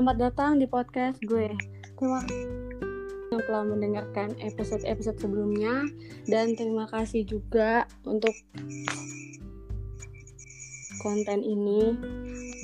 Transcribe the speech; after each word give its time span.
Selamat 0.00 0.32
datang 0.32 0.56
di 0.56 0.64
podcast 0.64 1.20
gue. 1.28 1.52
Terima 2.00 2.24
kasih 2.24 2.48
yang 3.36 3.42
telah 3.44 3.64
mendengarkan 3.68 4.32
episode-episode 4.40 5.20
sebelumnya 5.20 5.92
dan 6.24 6.56
terima 6.56 6.88
kasih 6.88 7.20
juga 7.28 7.84
untuk 8.08 8.32
konten 11.04 11.44
ini 11.44 12.00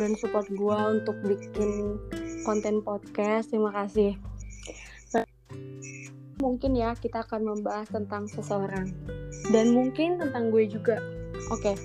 dan 0.01 0.17
support 0.17 0.49
gue 0.49 0.81
untuk 0.97 1.13
bikin 1.29 2.01
konten 2.49 2.81
podcast. 2.81 3.53
Terima 3.53 3.69
kasih. 3.85 4.17
Mungkin 6.41 6.73
ya 6.73 6.97
kita 6.97 7.21
akan 7.21 7.53
membahas 7.53 7.93
tentang 7.93 8.33
seseorang 8.33 8.97
dan 9.53 9.77
mungkin 9.77 10.17
tentang 10.17 10.49
gue 10.49 10.65
juga. 10.73 11.05
Oke, 11.53 11.77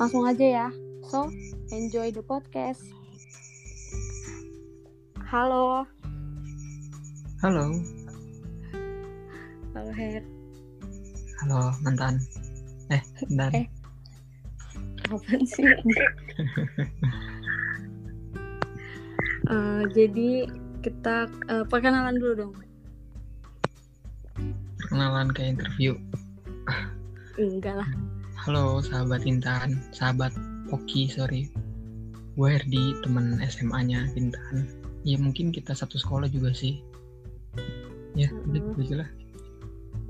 langsung 0.00 0.24
aja 0.24 0.64
ya. 0.64 0.68
So, 1.12 1.28
enjoy 1.76 2.08
the 2.08 2.24
podcast. 2.24 3.03
Halo. 5.34 5.82
Halo, 7.42 7.74
Halo 9.74 9.90
Her. 9.90 10.22
halo 11.42 11.74
mantan. 11.82 12.22
Eh, 12.86 13.02
bentar. 13.26 13.50
Eh. 13.50 13.66
Apaan 15.10 15.42
sih? 15.42 15.66
Eh, 19.50 19.82
jadi 19.90 20.46
kita 20.86 21.26
eh, 21.50 21.66
perkenalan 21.66 22.14
dulu 22.16 22.32
dong. 22.38 22.54
Perkenalan 24.78 25.34
ke 25.34 25.50
interview. 25.50 25.98
Enggak 27.36 27.82
lah. 27.82 27.90
Halo, 28.38 28.78
sahabat 28.86 29.26
Intan, 29.26 29.82
sahabat 29.90 30.30
Poki, 30.70 31.10
sorry. 31.10 31.50
Gue 32.38 32.54
Herdi, 32.54 33.02
temen 33.02 33.42
SMA-nya 33.42 34.08
Intan. 34.14 34.83
Ya 35.04 35.20
mungkin 35.20 35.52
kita 35.52 35.76
satu 35.76 36.00
sekolah 36.00 36.26
juga 36.32 36.50
sih. 36.56 36.80
Ya, 38.16 38.32
gitu 38.50 38.96
lah. 38.96 39.08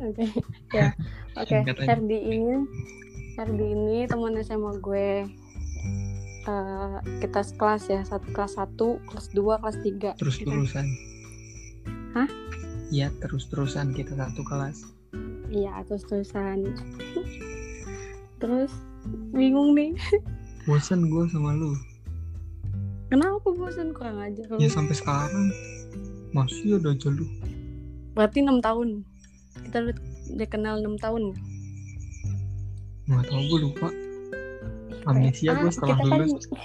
Oke. 0.01 0.25
ya. 0.79 0.95
Oke. 1.35 1.67
Aja. 1.67 1.75
Herdi 1.85 2.19
ini 2.19 2.55
Herdi 3.35 3.67
ini 3.67 3.99
teman 4.07 4.39
SMA 4.39 4.79
gue. 4.79 5.27
Eh, 6.45 6.97
kita 7.25 7.41
sekelas 7.41 7.89
ya, 7.89 8.01
satu 8.05 8.29
kelas 8.37 8.55
1, 8.61 8.77
kelas 9.09 9.27
2, 9.33 9.61
kelas 9.65 9.79
3. 9.81 10.11
Terus-terusan. 10.21 10.87
Hah? 12.15 12.29
Iya, 12.93 13.09
terus-terusan 13.19 13.97
kita 13.97 14.15
satu 14.15 14.45
kelas. 14.47 14.85
Iya, 15.51 15.83
terus-terusan. 15.89 16.69
Terus 18.45 18.73
bingung 19.33 19.73
nih. 19.73 19.97
Bosan 20.69 21.09
gue 21.09 21.25
sama 21.33 21.57
lu. 21.57 21.73
Kenapa 23.15 23.47
bosan 23.55 23.95
kurang 23.95 24.19
aja 24.19 24.43
Ya 24.59 24.67
sampai 24.67 24.99
sekarang 24.99 25.55
masih 26.35 26.83
ada 26.83 26.91
aja 26.91 27.09
lu. 27.15 27.23
Berarti 28.19 28.43
6 28.43 28.59
tahun. 28.59 28.89
Kita 29.71 29.77
udah, 29.87 30.49
kenal 30.51 30.83
6 30.83 30.99
tahun. 30.99 31.23
Nggak 33.07 33.25
tahu 33.31 33.43
gue 33.47 33.61
lupa. 33.71 33.89
Amnesia 35.07 35.55
gue 35.55 35.71
setelah 35.71 35.95
kita 36.03 36.17
lulus. 36.27 36.45
Kan, 36.51 36.59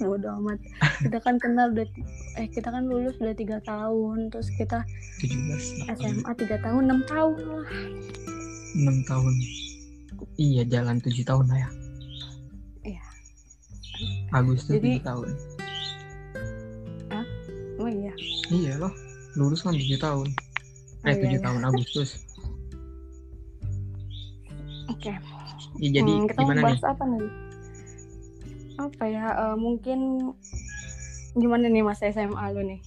bodo 0.10 0.28
amat. 0.42 0.58
Kita 1.06 1.18
kan 1.22 1.36
kenal 1.38 1.70
udah 1.70 1.86
eh 2.40 2.48
kita 2.50 2.68
kan 2.74 2.90
lulus 2.90 3.14
udah 3.22 3.36
tiga 3.38 3.62
tahun, 3.62 4.32
terus 4.34 4.50
kita 4.58 4.82
17 5.22 5.86
SMA 5.86 6.32
3 6.34 6.66
tahun, 6.66 6.82
6 6.90 7.12
tahun 7.14 7.34
lah. 7.46 7.68
6 8.74 9.06
tahun 9.06 9.34
iya 10.38 10.62
jalan 10.66 11.00
7 11.00 11.24
tahun 11.24 11.46
lah 11.50 11.58
ya 11.58 11.70
Iya. 12.80 13.04
Agustus 14.32 14.80
Jadi- 14.80 15.00
7 15.02 15.08
tahun 15.08 15.28
iya. 18.50 18.74
loh 18.76 18.92
lulus 19.38 19.62
kan 19.62 19.74
7 19.74 19.86
tahun 19.96 20.28
eh 21.06 21.06
Oh, 21.06 21.16
iya, 21.16 21.22
7 21.22 21.30
iya. 21.30 21.38
tahun 21.40 21.62
Agustus 21.64 22.18
Oke. 24.90 25.12
ya, 25.80 25.88
jadi 25.88 26.12
Hmm, 26.18 26.26
kita 26.28 26.40
gimana 26.44 26.60
nih 26.66 26.78
apa 26.82 27.04
nih? 27.06 27.24
Apa 28.76 29.04
ya? 29.06 29.26
eh, 29.32 29.56
mungkin 29.56 29.98
gimana 31.38 31.70
nih 31.70 31.84
masa 31.86 32.10
SMA 32.10 32.44
lu 32.52 32.62
nih? 32.66 32.80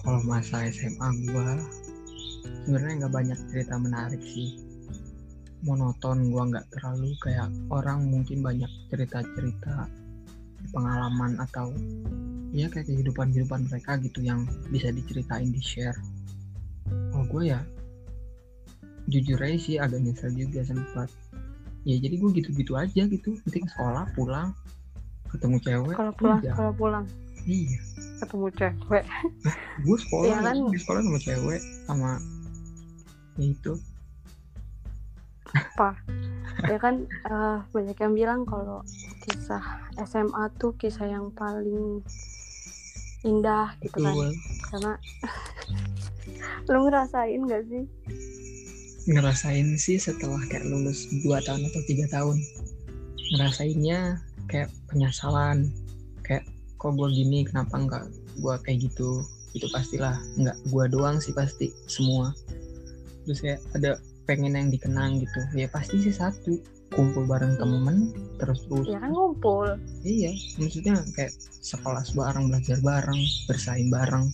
kalau 0.00 0.22
masa 0.22 0.62
SMA 0.70 1.08
gua 1.26 1.58
sebenarnya 2.62 2.94
nggak 3.02 3.14
banyak 3.14 3.38
cerita 3.50 3.74
menarik 3.74 4.22
sih 4.22 4.54
monoton 5.66 6.30
gua 6.30 6.46
nggak 6.46 6.66
terlalu 6.70 7.10
kayak 7.18 7.50
orang 7.74 8.06
mungkin 8.06 8.38
banyak 8.38 8.70
cerita-cerita 8.86 9.90
pengalaman 10.70 11.42
atau 11.42 11.74
ya 12.56 12.72
kayak 12.72 12.88
kehidupan 12.88 13.36
kehidupan 13.36 13.68
mereka 13.68 14.00
gitu 14.00 14.24
yang 14.24 14.48
bisa 14.72 14.88
diceritain 14.88 15.52
di 15.52 15.60
share 15.60 15.96
kalau 17.12 17.26
gue 17.28 17.52
ya 17.52 17.60
jujur 19.06 19.38
aja 19.38 19.58
sih 19.58 19.76
agak 19.78 20.02
nyesel 20.02 20.34
juga 20.34 20.66
sempat. 20.66 21.08
Ya 21.86 21.94
jadi 22.02 22.18
gue 22.18 22.30
gitu-gitu 22.42 22.74
aja 22.74 23.06
gitu. 23.06 23.38
Penting 23.46 23.66
sekolah 23.70 24.10
pulang 24.18 24.50
ketemu 25.30 25.56
cewek 25.62 25.94
Kalau 25.94 26.12
pulang, 26.14 26.38
udah. 26.42 26.54
kalau 26.54 26.72
pulang. 26.74 27.04
Iya. 27.46 27.78
Ketemu 28.22 28.46
cewek. 28.58 29.04
gue 29.86 29.96
sekolah 30.02 30.26
Iya 30.26 30.38
kan? 30.42 30.54
di 30.70 30.78
sekolah 30.82 31.00
sama 31.06 31.18
cewek 31.22 31.60
sama 31.86 32.10
ya 33.38 33.46
itu. 33.54 33.72
Apa? 35.54 35.90
Ya 36.66 36.78
kan 36.82 37.06
eh, 37.06 37.58
banyak 37.70 37.96
yang 38.02 38.12
bilang 38.18 38.40
kalau 38.42 38.82
kisah 39.22 39.62
SMA 40.02 40.50
tuh 40.58 40.74
kisah 40.74 41.06
yang 41.06 41.30
paling 41.30 42.02
indah 43.26 43.74
gitu 43.82 43.98
kan. 43.98 44.14
Betul. 44.14 44.30
Karena 44.70 44.92
lu 46.70 46.78
ngerasain 46.86 47.40
gak 47.50 47.62
sih? 47.66 47.84
Ngerasain 49.06 49.68
sih 49.78 49.98
setelah 49.98 50.40
kayak 50.50 50.66
lulus 50.66 51.10
2 51.10 51.46
tahun 51.46 51.62
atau 51.70 51.82
tiga 51.86 52.06
tahun. 52.10 52.38
Ngerasainnya 53.34 54.22
kayak 54.46 54.70
penyesalan. 54.90 55.74
Kayak 56.22 56.46
kok 56.78 56.94
gue 56.94 57.08
gini? 57.10 57.46
Kenapa 57.46 57.74
nggak 57.78 58.04
gue 58.38 58.54
kayak 58.66 58.78
gitu? 58.90 59.22
Itu 59.54 59.66
pastilah. 59.70 60.18
Nggak 60.38 60.58
gue 60.70 60.84
doang 60.90 61.18
sih 61.22 61.34
pasti 61.34 61.70
semua. 61.86 62.34
Terus 63.26 63.42
kayak 63.42 63.60
ada 63.78 63.98
pengen 64.26 64.58
yang 64.58 64.70
dikenang 64.70 65.22
gitu. 65.22 65.40
Ya 65.54 65.70
pasti 65.70 66.02
sih 66.02 66.14
satu 66.14 66.58
kumpul 66.94 67.26
bareng 67.26 67.58
temen 67.58 68.14
terus 68.38 68.62
terus 68.68 68.86
ya 68.86 68.98
kan 69.02 69.10
ngumpul. 69.10 69.66
Iya 70.06 70.30
maksudnya 70.60 71.02
kayak 71.16 71.32
sekelas 71.64 72.14
bareng 72.14 72.52
belajar 72.52 72.78
bareng 72.84 73.20
bersaing 73.50 73.88
bareng. 73.90 74.26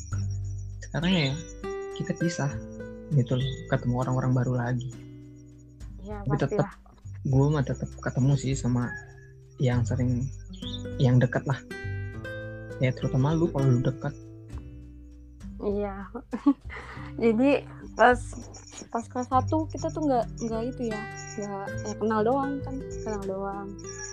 Sekarang 0.84 1.12
ya 1.12 1.32
kita 1.96 2.12
pisah 2.18 2.52
gitu 3.12 3.36
loh 3.36 3.50
ketemu 3.72 3.94
orang-orang 4.04 4.32
baru 4.36 4.52
lagi. 4.56 4.88
Ya 6.02 6.20
Tapi 6.26 6.36
tetap 6.38 6.68
gue 7.22 7.46
mah 7.46 7.64
tetap 7.64 7.88
ketemu 8.02 8.32
sih 8.34 8.52
sama 8.58 8.90
yang 9.62 9.86
sering 9.86 10.26
yang 10.98 11.16
dekat 11.22 11.46
lah. 11.46 11.58
Ya 12.82 12.90
terutama 12.90 13.32
lu 13.32 13.46
kalau 13.48 13.78
lu 13.78 13.80
dekat 13.80 14.12
iya. 15.64 15.94
Jadi 17.16 17.62
pas 17.92 18.18
pas 18.88 19.04
kelas 19.04 19.28
satu 19.28 19.68
kita 19.68 19.88
tuh 19.88 20.04
nggak 20.04 20.26
nggak 20.42 20.62
itu 20.68 20.82
ya 20.90 21.00
nggak 21.38 21.66
ya 21.86 21.92
kenal 21.96 22.20
doang 22.22 22.58
kan 22.60 22.76
kenal 23.02 23.22
doang. 23.24 23.68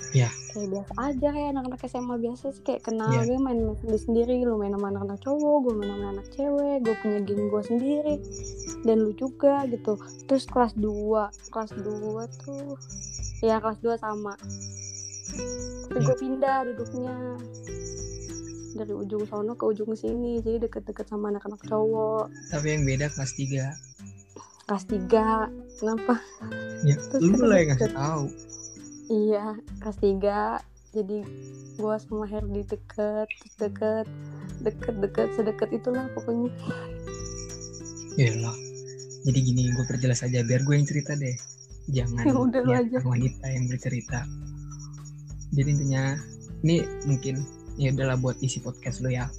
Iya. 0.10 0.26
kayak 0.50 0.70
biasa 0.74 0.94
aja 0.98 1.28
kayak 1.30 1.50
anak-anak 1.54 1.82
SMA 1.86 2.16
biasa 2.18 2.46
sih 2.50 2.64
kayak 2.66 2.82
kenal 2.82 3.08
Iya. 3.08 3.22
gue 3.24 3.38
main 3.38 3.60
sendiri 3.78 4.00
sendiri. 4.00 4.36
Lu 4.42 4.58
main 4.58 4.74
sama 4.74 4.90
anak-anak 4.90 5.20
cowok 5.22 5.58
gue 5.62 5.74
main 5.76 5.90
sama 5.92 6.08
anak 6.12 6.28
cewek 6.34 6.76
gue 6.82 6.96
punya 7.00 7.20
geng 7.22 7.44
gue 7.48 7.64
sendiri. 7.64 8.16
Dan 8.82 8.98
lu 9.06 9.12
juga 9.14 9.66
gitu. 9.66 9.94
Terus 10.26 10.44
kelas 10.46 10.74
2 10.74 11.30
kelas 11.50 11.72
2 11.78 11.86
tuh 12.42 12.74
ya 13.42 13.62
kelas 13.62 13.78
2 13.80 13.96
sama. 13.98 14.34
Tapi 14.34 15.94
Iya. 15.94 16.06
gue 16.06 16.18
pindah 16.18 16.58
duduknya 16.66 17.16
dari 18.80 18.96
ujung 18.96 19.28
sono 19.28 19.60
ke 19.60 19.68
ujung 19.68 19.92
sini 20.00 20.40
jadi 20.40 20.64
deket-deket 20.64 21.12
sama 21.12 21.36
anak-anak 21.36 21.60
cowok. 21.68 22.32
Tapi 22.48 22.68
yang 22.80 22.84
beda 22.88 23.12
kelas 23.12 23.36
3 23.36 24.72
kelas 24.72 24.86
3 24.88 25.52
kenapa? 25.84 26.14
Ya 26.88 26.96
Terus 27.12 27.22
lu 27.28 27.44
lah 27.44 27.58
yang 27.60 27.70
ngasih 27.76 27.92
tahu. 27.92 28.24
Iya 29.12 29.46
kelas 29.84 29.98
3 30.00 30.96
jadi 30.96 31.18
gua 31.76 32.00
sama 32.00 32.26
Herdi 32.26 32.64
deket 32.64 33.30
deket 33.60 34.08
deket 34.64 34.96
deket 35.04 35.28
sedekat 35.36 35.70
itulah 35.76 36.08
pokoknya. 36.16 36.48
Ya 38.16 38.32
lah 38.40 38.56
jadi 39.28 39.40
gini 39.44 39.68
gue 39.76 39.84
perjelas 39.84 40.24
aja 40.24 40.40
biar 40.48 40.64
gue 40.64 40.76
yang 40.80 40.88
cerita 40.88 41.12
deh. 41.20 41.36
Jangan 41.92 42.24
Ya 42.30 42.34
udah, 42.36 42.62
biar 42.64 42.84
aja. 42.88 42.98
wanita 43.04 43.46
yang 43.52 43.66
bercerita. 43.68 44.24
Jadi 45.52 45.70
intinya 45.76 46.16
ini 46.64 46.86
mungkin 47.10 47.44
ya 47.80 47.96
udahlah 47.96 48.20
buat 48.20 48.36
isi 48.44 48.60
podcast 48.60 49.00
lo 49.00 49.08
ya. 49.08 49.32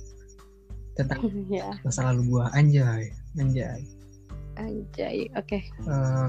Tentang 0.96 1.20
ya. 1.52 1.76
masa 1.84 2.08
lalu 2.08 2.32
gua. 2.32 2.48
Anjay 2.56 3.12
anjay. 3.36 3.84
Anjay 4.56 5.28
oke. 5.36 5.60
Eh, 5.60 6.28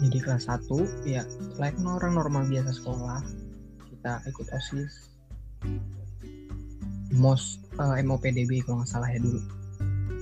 jadi 0.00 0.18
kelas 0.22 0.46
1 0.48 1.08
ya 1.08 1.24
layaknya 1.56 1.90
orang 1.96 2.12
normal 2.14 2.44
biasa 2.46 2.70
sekolah. 2.76 3.20
Kita 3.88 4.12
ikut 4.28 4.46
osis. 4.52 5.10
Mos 7.10 7.58
uh, 7.80 7.98
MOPDB 7.98 8.62
kalau 8.62 8.84
nggak 8.84 8.90
salah 8.92 9.08
ya 9.10 9.18
dulu. 9.18 9.40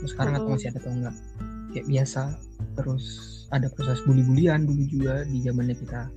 Terus 0.01 0.11
sekarang 0.15 0.41
Mm-mm. 0.41 0.55
masih 0.57 0.71
ada 0.73 0.81
atau 0.81 0.93
enggak 0.95 1.17
kayak 1.75 1.87
biasa. 1.87 2.23
Terus 2.79 3.05
ada 3.53 3.67
proses 3.73 4.01
bully-bulian 4.07 4.65
dulu 4.65 4.83
juga 4.89 5.25
di 5.29 5.45
zamannya 5.45 5.77
kita 5.77 6.09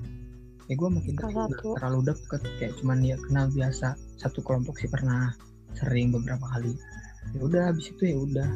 kayak 0.71 1.03
gue 1.03 1.19
satu. 1.19 1.75
terlalu 1.75 2.00
deket 2.15 2.41
kayak 2.56 2.73
cuman 2.79 3.03
ya 3.03 3.19
kenal 3.27 3.51
biasa. 3.51 3.91
Satu 4.15 4.39
kelompok 4.39 4.79
sih 4.79 4.88
pernah 4.88 5.35
sering 5.75 6.15
beberapa 6.15 6.47
kali. 6.56 6.79
Ya 7.35 7.44
udah 7.44 7.62
habis 7.75 7.91
itu 7.91 8.07
ya 8.07 8.15
udah. 8.15 8.50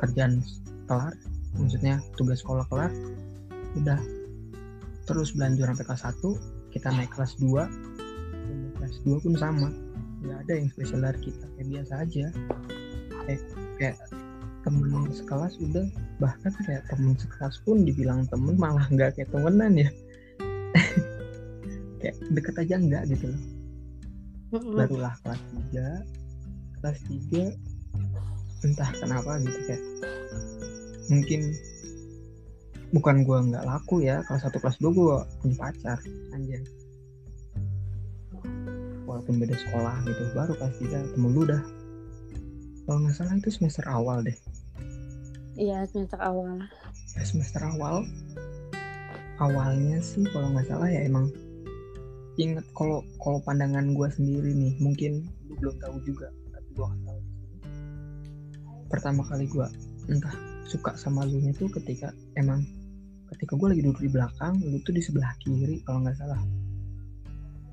Kerjaan 0.00 0.40
kelar 0.88 1.12
maksudnya 1.52 2.00
tugas 2.16 2.40
sekolah 2.40 2.64
kelar 2.72 2.88
udah. 3.76 4.00
Terus 5.04 5.36
berlanjut 5.36 5.68
sampai 5.68 5.84
kelas 5.84 6.02
1 6.16 6.72
kita 6.72 6.88
naik 6.96 7.12
kelas 7.12 7.36
2 7.36 7.44
Dan 7.44 8.56
naik 8.64 8.74
kelas 8.80 8.96
2 9.04 9.24
pun 9.28 9.34
sama. 9.36 9.68
Nggak 10.24 10.38
ada 10.48 10.52
yang 10.56 10.68
spesial 10.72 11.04
dari 11.04 11.20
kita 11.28 11.44
kayak 11.44 11.68
biasa 11.68 11.92
aja. 12.08 12.26
Kayak, 13.28 13.40
kayak 13.76 13.96
temen 14.64 15.12
sekelas 15.12 15.60
udah. 15.60 15.86
Bahkan 16.24 16.52
kayak 16.64 16.88
temen 16.88 17.12
sekelas 17.20 17.60
pun 17.68 17.84
dibilang 17.84 18.24
temen 18.32 18.56
malah 18.56 18.88
nggak 18.88 19.20
kayak 19.20 19.28
temenan 19.28 19.76
ya 19.76 19.92
kayak 22.04 22.16
deket 22.36 22.54
aja 22.60 22.76
enggak 22.76 23.08
gitu 23.08 23.32
loh. 23.32 23.42
Barulah 24.76 25.16
kelas 25.24 25.40
3 25.72 26.84
kelas 26.84 27.00
3 27.32 28.68
entah 28.68 28.90
kenapa 29.00 29.40
gitu 29.40 29.58
kayak 29.64 29.82
mungkin 31.08 31.40
bukan 32.92 33.24
gua 33.24 33.40
nggak 33.40 33.64
laku 33.64 34.04
ya 34.04 34.20
kelas 34.28 34.44
1 34.44 34.60
kelas 34.60 34.76
2 34.84 34.92
gua 34.92 35.24
punya 35.40 35.56
pacar 35.56 35.98
anjay. 36.36 36.60
Walaupun 39.08 39.40
beda 39.40 39.56
sekolah 39.56 39.96
gitu 40.04 40.22
baru 40.36 40.52
kelas 40.60 40.76
3 40.76 41.08
ketemu 41.08 41.28
lu 41.32 41.42
dah. 41.48 41.62
Kalau 42.84 42.98
nggak 43.00 43.16
salah 43.16 43.32
itu 43.40 43.48
semester 43.48 43.84
awal 43.88 44.20
deh. 44.20 44.36
Iya 45.56 45.88
semester 45.88 46.20
awal. 46.20 46.68
ya 47.16 47.24
semester 47.24 47.64
awal. 47.64 48.04
Awalnya 49.40 50.04
sih 50.04 50.28
kalau 50.30 50.52
nggak 50.52 50.68
salah 50.68 50.90
ya 50.92 51.06
emang 51.08 51.32
inget 52.34 52.66
kalau 52.74 53.06
kalau 53.22 53.38
pandangan 53.46 53.94
gue 53.94 54.08
sendiri 54.10 54.50
nih 54.50 54.74
mungkin 54.82 55.22
lu 55.46 55.54
belum 55.62 55.76
tahu 55.78 55.96
juga 56.02 56.30
tapi 56.50 56.68
gue 56.74 56.84
akan 56.84 57.00
tahu. 57.06 57.20
Pertama 58.90 59.22
kali 59.26 59.46
gue 59.46 59.66
entah 60.10 60.34
suka 60.66 60.98
sama 60.98 61.22
lu 61.24 61.38
nya 61.38 61.54
tuh 61.54 61.70
ketika 61.70 62.10
emang 62.34 62.66
ketika 63.34 63.54
gue 63.54 63.68
lagi 63.70 63.82
duduk 63.86 64.00
di 64.02 64.10
belakang 64.10 64.58
lu 64.62 64.82
tuh 64.82 64.94
di 64.94 65.02
sebelah 65.02 65.30
kiri 65.42 65.78
kalau 65.86 66.02
nggak 66.02 66.18
salah. 66.18 66.40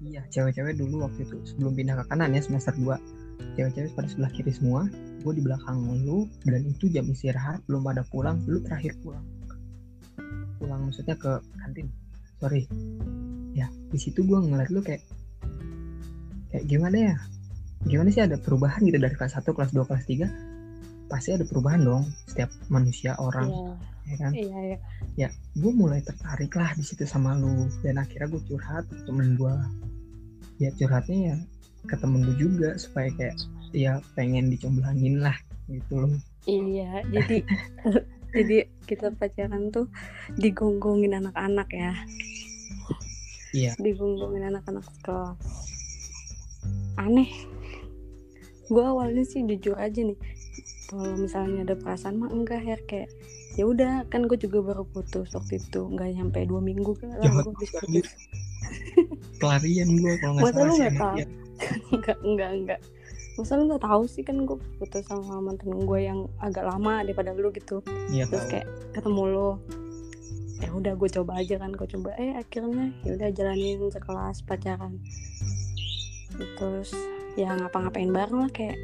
Iya 0.02 0.26
cewek-cewek 0.34 0.78
dulu 0.78 1.06
waktu 1.06 1.26
itu 1.26 1.38
sebelum 1.46 1.78
pindah 1.78 2.02
ke 2.02 2.06
kanan 2.10 2.34
ya 2.34 2.42
semester 2.42 2.74
2 2.74 3.58
cewek-cewek 3.58 3.92
pada 3.98 4.08
sebelah 4.10 4.32
kiri 4.34 4.54
semua 4.54 4.86
gue 5.22 5.34
di 5.38 5.44
belakang 5.46 5.78
lu 6.06 6.26
dan 6.46 6.66
itu 6.66 6.90
jam 6.90 7.06
istirahat 7.10 7.62
belum 7.66 7.86
pada 7.86 8.02
pulang 8.10 8.42
lu 8.46 8.62
terakhir 8.62 8.94
pulang. 9.02 9.26
Pulang 10.62 10.90
maksudnya 10.90 11.18
ke 11.18 11.42
kantin 11.58 11.90
sorry 12.42 12.66
ya 13.54 13.70
di 13.94 14.00
situ 14.02 14.26
gue 14.26 14.34
ngeliat 14.34 14.74
lu 14.74 14.82
kayak 14.82 15.06
kayak 16.50 16.66
gimana 16.66 17.14
ya 17.14 17.16
gimana 17.86 18.10
sih 18.10 18.22
ada 18.22 18.38
perubahan 18.38 18.82
gitu 18.82 18.98
dari 18.98 19.14
kelas 19.14 19.38
1 19.38 19.46
kelas 19.46 19.72
2 19.72 19.86
kelas 19.86 20.04
3 20.10 21.10
pasti 21.12 21.30
ada 21.36 21.46
perubahan 21.46 21.82
dong 21.84 22.04
setiap 22.26 22.50
manusia 22.68 23.14
orang 23.20 23.50
Iya. 23.52 23.74
ya 24.02 24.16
kan 24.18 24.32
Iya 24.34 24.58
iya. 24.66 24.78
ya 25.18 25.30
gue 25.54 25.72
mulai 25.72 26.02
tertarik 26.02 26.50
lah 26.58 26.74
di 26.74 26.82
situ 26.82 27.06
sama 27.06 27.38
lu 27.38 27.70
dan 27.86 28.02
akhirnya 28.02 28.32
gue 28.32 28.42
curhat 28.50 28.90
ke 28.90 29.02
temen 29.06 29.38
gue 29.38 29.54
ya 30.58 30.74
curhatnya 30.74 31.18
ya 31.22 31.36
ke 31.86 31.96
temen 31.98 32.26
lu 32.26 32.34
juga 32.38 32.74
supaya 32.78 33.14
kayak 33.14 33.36
ya 33.72 34.02
pengen 34.16 34.50
dicomblangin 34.50 35.22
lah 35.22 35.38
gitu 35.70 36.02
loh 36.02 36.14
Iya. 36.50 37.06
Jadi 37.14 37.46
jadi 38.32 38.68
kita 38.88 39.12
pacaran 39.16 39.72
tuh 39.72 39.88
digonggongin 40.40 41.16
anak-anak 41.20 41.70
ya. 41.72 41.94
Iya. 43.52 43.72
Digonggongin 43.80 44.48
anak-anak 44.48 44.88
sekelas. 44.88 45.40
Aneh. 46.96 47.32
Gue 48.72 48.84
awalnya 48.88 49.28
sih 49.28 49.44
jujur 49.44 49.76
aja 49.76 50.00
nih. 50.00 50.16
Kalau 50.88 51.16
misalnya 51.20 51.68
ada 51.68 51.76
perasaan 51.76 52.20
mah 52.20 52.32
enggak 52.32 52.64
her 52.64 52.80
kayak 52.88 53.12
ya 53.60 53.68
udah 53.68 54.08
kan 54.08 54.32
gue 54.32 54.40
juga 54.40 54.64
baru 54.64 54.88
putus 54.88 55.36
waktu 55.36 55.60
itu 55.60 55.82
nggak 55.92 56.16
nyampe 56.16 56.40
dua 56.48 56.64
minggu 56.64 56.96
kan 56.96 57.20
Jahat 57.20 57.44
gue 57.44 57.52
habis 57.52 57.72
putus 57.76 58.08
pelarian 59.44 59.90
gue 60.00 60.14
kalau 60.24 60.40
nggak 60.40 60.56
salah 60.56 60.64
lu 60.64 60.72
sih 60.72 60.84
nggak 60.88 60.96
tahu? 60.96 61.16
dia. 61.20 61.28
enggak 61.96 62.18
enggak 62.24 62.50
enggak 62.56 62.80
masa 63.40 63.56
lu 63.56 63.72
nggak 63.72 63.84
tahu 63.84 64.04
sih 64.08 64.24
kan 64.28 64.44
gue 64.44 64.60
putus 64.78 65.08
sama 65.08 65.40
mantan 65.40 65.72
gue 65.88 66.00
yang 66.04 66.28
agak 66.44 66.68
lama 66.68 67.00
daripada 67.06 67.32
lu 67.32 67.50
gitu. 67.56 67.80
Iya 68.12 68.28
terus 68.28 68.44
tahu. 68.48 68.52
kayak 68.52 68.68
ketemu 68.92 69.24
lo 69.32 69.50
ya 70.62 70.70
udah 70.78 70.94
gue 70.94 71.10
coba 71.10 71.32
aja 71.42 71.56
kan 71.58 71.72
gue 71.72 71.88
coba. 71.88 72.10
Eh 72.20 72.36
akhirnya 72.36 72.92
ya 73.08 73.12
udah 73.16 73.30
jalanin 73.32 73.80
sekelas 73.88 74.44
pacaran. 74.44 75.00
Terus 76.60 76.92
ya 77.40 77.56
ngapa-ngapain 77.56 78.12
bareng 78.12 78.48
lah 78.48 78.52
kayak 78.52 78.76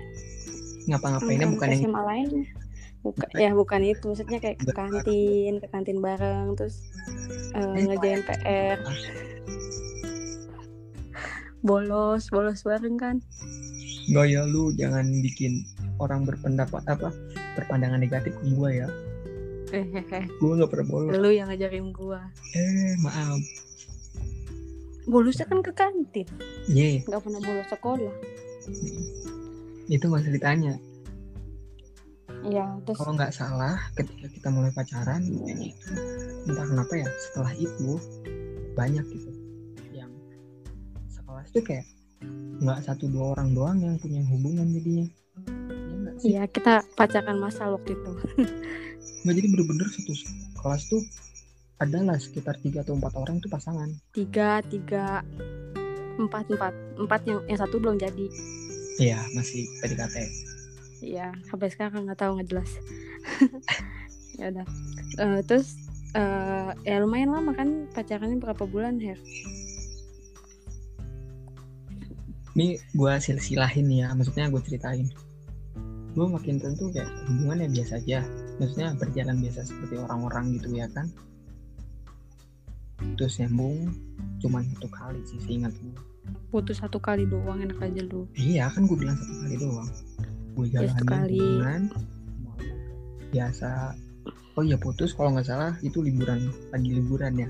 ngapa-ngapainnya 0.87 1.47
bukan 1.51 1.67
yang 1.75 1.81
SMA 1.83 2.01
lain. 2.03 2.29
Bukan. 3.05 3.29
ya 3.39 3.55
bukan 3.55 3.81
itu 3.87 4.03
maksudnya 4.03 4.39
kayak 4.41 4.57
ke 4.59 4.73
kantin 4.73 5.63
ke 5.63 5.67
kantin 5.71 6.03
bareng 6.03 6.59
terus 6.59 6.83
eh, 7.55 7.63
Eh, 7.63 7.83
ngerjain 7.87 8.19
PR 8.25 8.83
bolos 11.63 12.27
bolos 12.33 12.61
bareng 12.67 12.99
kan 12.99 13.15
gaya 14.07 14.47
lu 14.47 14.71
jangan 14.75 15.03
bikin 15.19 15.67
orang 15.99 16.23
berpendapat 16.23 16.83
apa 16.87 17.11
berpandangan 17.59 17.99
negatif 17.99 18.33
ke 18.39 18.45
gue 18.53 18.71
ya. 18.85 18.89
Gue 20.39 20.51
nggak 20.55 20.71
pernah 20.71 20.87
bolos. 20.87 21.11
Lu 21.19 21.27
yang 21.27 21.51
ngajarin 21.51 21.91
gue 21.91 22.19
eh 22.55 22.95
maaf. 23.03 23.43
Bolosnya 25.03 25.43
kan 25.43 25.59
ke 25.59 25.75
kantin. 25.75 26.27
Ye 26.71 27.03
nggak 27.03 27.19
pernah 27.19 27.41
bolos 27.43 27.67
sekolah. 27.67 28.15
Itu 29.91 30.07
usah 30.07 30.31
ditanya. 30.31 30.79
Ya 32.47 32.79
terus 32.87 32.95
kalau 32.95 33.19
nggak 33.19 33.35
salah 33.35 33.75
ketika 33.97 34.31
kita 34.31 34.47
mulai 34.47 34.71
pacaran 34.71 35.19
entah 36.47 36.63
kenapa 36.63 36.93
ya 36.95 37.07
setelah 37.27 37.51
itu 37.59 37.99
banyak 38.71 39.03
gitu 39.09 39.31
yang 39.91 40.11
sekelas 41.11 41.49
tuh 41.51 41.63
kayak 41.65 41.83
nggak 42.57 42.79
satu 42.81 43.05
dua 43.09 43.37
orang 43.37 43.53
doang 43.53 43.77
yang 43.77 43.95
punya 44.01 44.21
hubungan 44.25 44.65
jadinya. 44.73 45.05
Ya 45.05 46.11
Iya 46.17 46.43
kita 46.49 46.81
pacaran 46.97 47.37
masal 47.37 47.77
waktu 47.77 47.93
itu. 47.93 48.11
Nggak 49.21 49.35
jadi 49.37 49.47
bener-bener 49.53 49.87
satu 49.93 50.13
kelas 50.57 50.83
tuh 50.89 51.03
adalah 51.77 52.17
sekitar 52.17 52.57
tiga 52.65 52.81
atau 52.81 52.97
empat 52.97 53.13
orang 53.13 53.37
tuh 53.37 53.53
pasangan. 53.53 53.89
Tiga 54.17 54.65
tiga 54.65 55.21
empat 56.17 56.49
empat. 56.49 56.73
Empat 56.97 57.21
yang 57.29 57.45
yang 57.45 57.59
satu 57.61 57.77
belum 57.77 58.01
jadi. 58.01 58.25
Iya 58.97 59.21
masih 59.37 59.69
PDKT 59.85 60.15
Iya 61.05 61.29
sampai 61.45 61.69
sekarang 61.69 62.09
nggak 62.09 62.17
tahu 62.17 62.41
nggak 62.41 62.49
jelas. 62.49 62.71
Ya 64.37 64.53
udah. 64.53 64.69
Eh, 65.17 65.41
terus 65.49 65.73
eh, 66.13 66.69
ya 66.85 67.01
lumayan 67.01 67.33
lama 67.33 67.57
kan 67.57 67.89
pacarannya 67.89 68.37
berapa 68.37 68.69
bulan 68.69 69.01
Her 69.01 69.17
ini 72.57 72.81
gue 72.97 73.13
silsilahin 73.21 73.85
ya 73.93 74.09
maksudnya 74.17 74.49
gue 74.49 74.61
ceritain. 74.65 75.05
Gue 76.17 76.25
makin 76.25 76.57
tentu 76.57 76.89
kayak 76.89 77.05
hubungannya 77.29 77.69
biasa 77.69 78.01
aja. 78.01 78.25
Maksudnya 78.57 78.97
berjalan 78.97 79.37
biasa 79.37 79.69
seperti 79.69 80.01
orang-orang 80.01 80.57
gitu 80.57 80.73
ya 80.73 80.89
kan. 80.89 81.13
Terus 83.21 83.37
nyambung 83.37 83.93
cuman 84.41 84.65
satu 84.73 84.89
kali 84.89 85.21
sih 85.29 85.37
seingat 85.45 85.73
gue 85.81 85.93
putus 86.51 86.79
satu 86.79 86.99
kali 86.99 87.27
doang 87.27 87.59
enak 87.63 87.79
aja 87.79 88.01
lu. 88.07 88.27
Iya 88.35 88.71
kan 88.71 88.87
gue 88.87 88.97
bilang 88.97 89.15
satu 89.19 89.33
kali 89.43 89.55
doang. 89.59 89.89
Gue 90.57 90.65
Ya, 90.73 90.89
satu 90.89 91.05
jalanin 91.05 91.07
kali. 91.07 91.39
hubungan. 91.39 91.81
Biasa. 93.31 93.69
Oh 94.57 94.63
iya 94.65 94.77
putus 94.79 95.13
kalau 95.13 95.37
nggak 95.37 95.45
salah 95.45 95.73
itu 95.85 96.01
liburan 96.01 96.49
lagi 96.73 96.89
liburan 96.97 97.33
ya. 97.37 97.49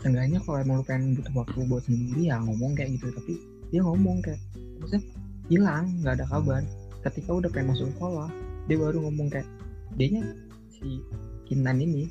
Seenggaknya 0.00 0.40
kalau 0.42 0.58
emang 0.64 0.76
lu 0.80 0.84
pengen 0.88 1.14
butuh 1.14 1.34
waktu 1.36 1.58
buat 1.68 1.82
sendiri 1.86 2.32
ya 2.32 2.40
ngomong 2.40 2.72
kayak 2.74 2.96
gitu. 2.98 3.12
Tapi 3.12 3.34
dia 3.72 3.80
ngomong 3.80 4.20
kayak 4.20 4.38
maksudnya 4.78 5.02
hilang 5.48 5.84
nggak 6.04 6.20
ada 6.20 6.26
kabar. 6.28 6.62
Ketika 7.02 7.30
udah 7.34 7.50
pengen 7.50 7.74
masuk 7.74 7.88
sekolah 7.96 8.28
dia 8.70 8.76
baru 8.78 9.08
ngomong 9.08 9.32
kayak 9.32 9.48
dia 9.96 10.22
si 10.70 11.02
Kinan 11.48 11.82
ini 11.82 12.06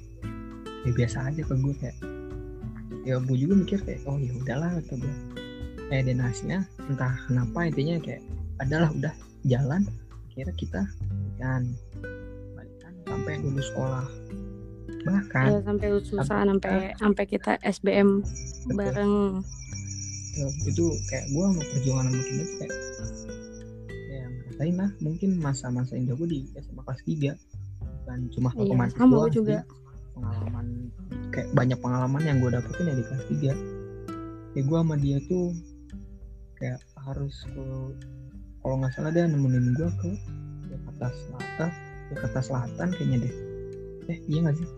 ya 0.84 0.92
biasa 0.92 1.32
aja 1.32 1.42
ke 1.46 1.54
gue 1.54 1.74
kayak. 1.80 1.98
Ya 3.06 3.18
gue 3.22 3.38
juga 3.38 3.54
mikir 3.62 3.80
kayak 3.86 4.02
oh 4.10 4.18
ya 4.18 4.34
udahlah 4.36 4.78
kata 4.82 4.94
gue 5.00 5.16
kayak 5.90 6.04
dan 6.10 6.20
hasilnya 6.20 6.60
entah 6.90 7.14
kenapa 7.30 7.60
intinya 7.70 7.96
kayak 8.02 8.22
adalah 8.62 8.90
udah 8.94 9.14
jalan 9.46 9.86
kira 10.34 10.52
kita 10.58 10.82
balikan. 11.08 11.62
Balikan 12.58 12.94
sampai 13.06 13.34
lulus 13.46 13.68
sekolah. 13.70 14.06
Bahkan 15.02 15.46
ya 15.50 15.60
sampai 15.66 15.88
lulus 15.94 16.10
sampai 16.10 16.94
sampai 16.98 17.24
kita 17.26 17.58
SBM 17.66 18.22
Betul. 18.22 18.76
bareng 18.78 19.14
itu 20.64 20.84
kayak 21.06 21.26
gue 21.28 21.44
sama 21.44 21.62
perjuangan 21.66 22.06
sama 22.08 22.22
kita 22.22 22.42
tuh 22.42 22.56
kayak 22.58 22.74
kayak 24.02 24.28
rasain 24.48 24.76
lah 24.76 24.90
mungkin 24.98 25.30
masa-masa 25.38 25.94
indah 25.94 26.16
gue 26.16 26.28
di 26.28 26.40
SMA 26.56 26.82
kelas 26.82 27.02
3 27.04 27.36
dan 28.02 28.20
cuma 28.30 28.50
Iya, 28.54 28.90
sama 28.92 29.12
doang 29.12 29.22
gue 29.22 29.32
juga. 29.34 29.58
pengalaman 30.12 30.66
kayak 31.30 31.48
banyak 31.52 31.78
pengalaman 31.78 32.22
yang 32.22 32.38
gue 32.40 32.50
dapetin 32.50 32.86
ya 32.86 32.96
di 32.96 33.04
kelas 33.04 33.24
3 33.28 33.56
ya 34.52 34.62
gue 34.62 34.78
sama 34.78 34.96
dia 34.96 35.18
tuh 35.26 35.56
kayak 36.56 36.80
harus 37.02 37.36
ke 37.48 37.64
kalau 38.60 38.76
nggak 38.78 38.92
salah 38.92 39.10
dia 39.10 39.26
nemenin 39.26 39.74
gue 39.74 39.90
ke 39.98 40.10
Jakarta 40.68 41.08
Selatan 41.18 41.70
Jakarta 42.10 42.40
Selatan 42.42 42.88
kayaknya 42.92 43.18
deh 43.22 43.34
eh 44.08 44.18
iya 44.28 44.40
nggak 44.42 44.58
sih 44.58 44.70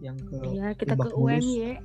yang 0.00 0.16
ke 0.18 0.36
Iya, 0.48 0.72
kita 0.72 0.96
ke. 0.96 1.12
UMY. 1.12 1.76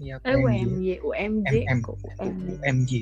Iya, 0.00 0.16
Eh. 0.24 0.32
UMY, 0.32 0.96
UMJ. 1.04 1.68
MM. 1.68 1.80
UMJ? 1.84 2.48
UMJ 2.56 2.92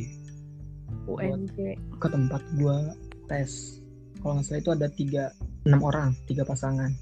UMJ. 1.09 1.59
ke 2.01 2.09
tempat 2.11 2.43
gua 2.61 2.93
tes 3.29 3.81
kalau 4.21 4.37
nggak 4.37 4.45
salah 4.45 4.61
itu 4.61 4.71
ada 4.75 4.89
tiga 4.93 5.25
enam 5.65 5.81
orang 5.85 6.13
tiga 6.29 6.45
pasangan 6.45 6.93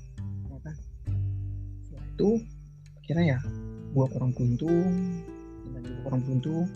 ya 0.53 0.59
kan 0.63 0.77
Setelah 1.83 2.07
itu 2.15 2.31
kira 3.03 3.23
ya 3.25 3.39
gua 3.95 4.07
kurang 4.11 4.31
beruntung 4.35 4.95
dan 5.75 5.81
juga 5.83 6.01
kurang 6.07 6.21
beruntung 6.23 6.67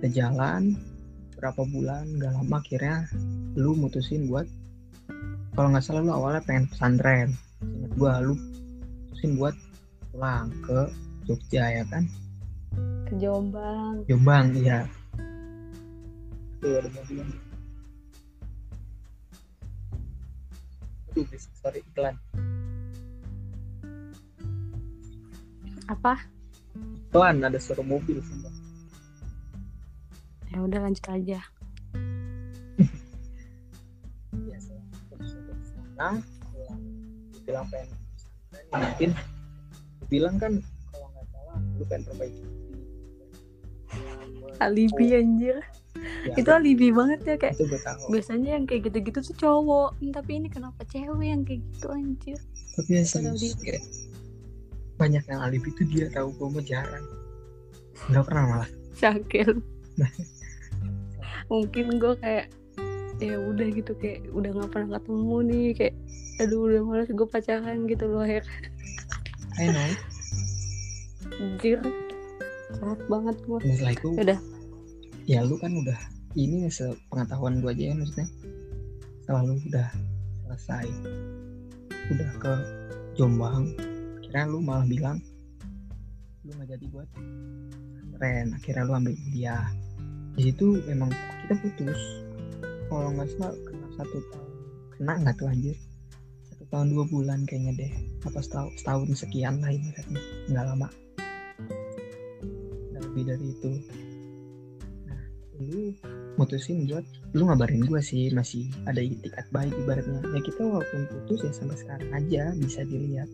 kita 0.00 0.08
jalan 0.12 0.62
berapa 1.38 1.62
bulan 1.72 2.04
nggak 2.20 2.32
lama 2.36 2.56
akhirnya 2.60 2.96
lu 3.56 3.72
mutusin 3.76 4.28
buat 4.28 4.44
kalau 5.56 5.72
nggak 5.72 5.84
salah 5.84 6.02
lu 6.04 6.12
awalnya 6.12 6.42
pengen 6.44 6.68
pesantren 6.68 7.28
ingat 7.64 7.92
gua 7.96 8.20
lu 8.20 8.34
mutusin 9.08 9.38
buat 9.40 9.54
pulang 10.12 10.52
ke 10.66 10.80
Jogja 11.22 11.80
ya 11.80 11.84
kan 11.86 12.04
Ke 13.12 13.20
Jombang. 13.20 14.08
Jombang 14.08 14.56
iya 14.56 14.88
tuh 16.64 16.80
ada 16.80 16.88
mobil 16.96 17.20
Aduh, 21.12 21.28
iklan 21.76 22.16
Apa? 25.92 26.24
iklan 27.12 27.36
ada 27.44 27.60
suara 27.60 27.84
mobil 27.84 28.16
sumpah 28.24 28.48
Ya 30.48 30.64
udah 30.64 30.80
lanjut 30.80 31.04
aja. 31.12 31.44
biasa 34.48 34.72
sana 35.92 36.16
pulang 36.48 36.80
bilang 37.44 37.68
pengen 37.68 37.92
ya 38.72 38.80
mungkin 38.80 39.10
bilang 40.08 40.40
kan 40.40 40.64
kalau 40.88 41.12
nggak 41.12 41.28
salah 41.28 41.60
lu 41.76 41.84
pengen 41.84 42.08
perbaiki 42.08 42.51
Alibi 44.60 45.06
anjir. 45.16 45.56
Ya, 46.26 46.34
Itu 46.34 46.50
alibi 46.50 46.88
banget 46.90 47.20
ya 47.22 47.36
kayak 47.38 47.54
itu 47.60 47.78
biasanya 48.10 48.58
yang 48.58 48.64
kayak 48.66 48.90
gitu-gitu 48.90 49.20
tuh 49.32 49.36
cowok. 49.38 49.90
Tapi 50.12 50.30
ini 50.42 50.48
kenapa 50.50 50.82
cewek 50.88 51.26
yang 51.26 51.42
kayak 51.46 51.60
gitu 51.72 51.86
anjir? 51.92 52.38
Tapi 52.74 52.90
ya 52.98 53.02
serius 53.06 53.54
kayak 53.60 53.84
banyak 54.98 55.24
yang 55.26 55.40
alibi 55.40 55.68
itu 55.70 55.82
dia 55.88 56.06
tahu 56.10 56.34
gue 56.36 56.48
mah 56.58 56.64
jarang. 56.64 57.06
Nggak 58.10 58.24
pernah 58.26 58.44
malah. 58.48 58.70
Syakil 58.96 59.62
Nah. 60.00 60.08
mungkin 61.52 62.00
gue 62.00 62.14
kayak 62.16 62.48
ya 63.20 63.36
udah 63.36 63.66
gitu 63.76 63.92
kayak 64.00 64.24
udah 64.32 64.50
nggak 64.56 64.70
pernah 64.72 64.98
ketemu 64.98 65.36
nih 65.52 65.66
kayak 65.76 65.94
aduh 66.40 66.64
udah 66.64 66.80
males 66.80 67.10
gue 67.12 67.28
pacaran 67.28 67.84
gitu 67.86 68.04
loh 68.08 68.24
ya 68.24 68.40
I 69.60 69.68
know. 69.68 69.90
Anjir 71.44 71.78
berat 72.78 73.00
banget 73.06 73.36
gue 73.44 73.58
Dan 73.60 73.72
setelah 73.76 73.94
itu 73.94 74.08
Udah. 74.16 74.40
ya 75.28 75.38
lu 75.44 75.54
kan 75.60 75.72
udah 75.76 75.98
ini 76.32 76.66
sepengetahuan 76.72 77.60
gue 77.60 77.70
aja 77.70 77.84
ya 77.92 77.94
maksudnya. 77.94 78.28
Setelah 79.22 79.42
lu 79.44 79.54
udah 79.68 79.88
selesai 80.48 80.86
udah 82.12 82.30
ke 82.40 82.52
Jombang 83.16 83.72
akhirnya 84.20 84.44
lu 84.48 84.58
malah 84.60 84.84
bilang 84.84 85.16
lu 86.42 86.50
nggak 86.56 86.76
jadi 86.76 86.86
buat 86.90 87.08
ren 88.18 88.52
akhirnya 88.52 88.84
lu 88.84 88.92
ambil 88.96 89.14
dia 89.30 89.56
di 90.32 90.48
situ 90.48 90.80
emang 90.88 91.12
kita 91.44 91.54
putus. 91.60 92.00
Kalau 92.88 93.12
nggak 93.12 93.28
salah 93.36 93.52
kena 93.68 93.88
satu 94.00 94.18
tahun. 94.32 94.52
Kena 94.96 95.12
nggak 95.20 95.34
tuh 95.36 95.48
anjir? 95.48 95.76
Satu 96.48 96.64
tahun 96.72 96.86
dua 96.96 97.04
bulan 97.12 97.44
kayaknya 97.44 97.72
deh. 97.76 97.92
Apa 98.24 98.40
setahun, 98.40 98.72
setahun 98.80 99.12
sekian 99.12 99.60
lah 99.60 99.76
ibaratnya. 99.76 100.22
Nggak 100.48 100.64
lama 100.72 100.88
lebih 103.12 103.28
dari 103.28 103.46
itu 103.52 103.72
nah 105.04 105.20
lu 105.60 105.92
mutusin 106.40 106.88
buat 106.88 107.04
lu 107.36 107.44
ngabarin 107.44 107.84
gue 107.84 108.00
sih 108.00 108.32
masih 108.32 108.72
ada 108.88 109.04
itikat 109.04 109.44
baik 109.52 109.76
ibaratnya 109.76 110.24
ya 110.32 110.40
kita 110.40 110.64
walaupun 110.64 111.04
putus 111.12 111.44
ya 111.44 111.52
sampai 111.52 111.76
sekarang 111.76 112.10
aja 112.16 112.42
bisa 112.56 112.80
dilihat 112.88 113.28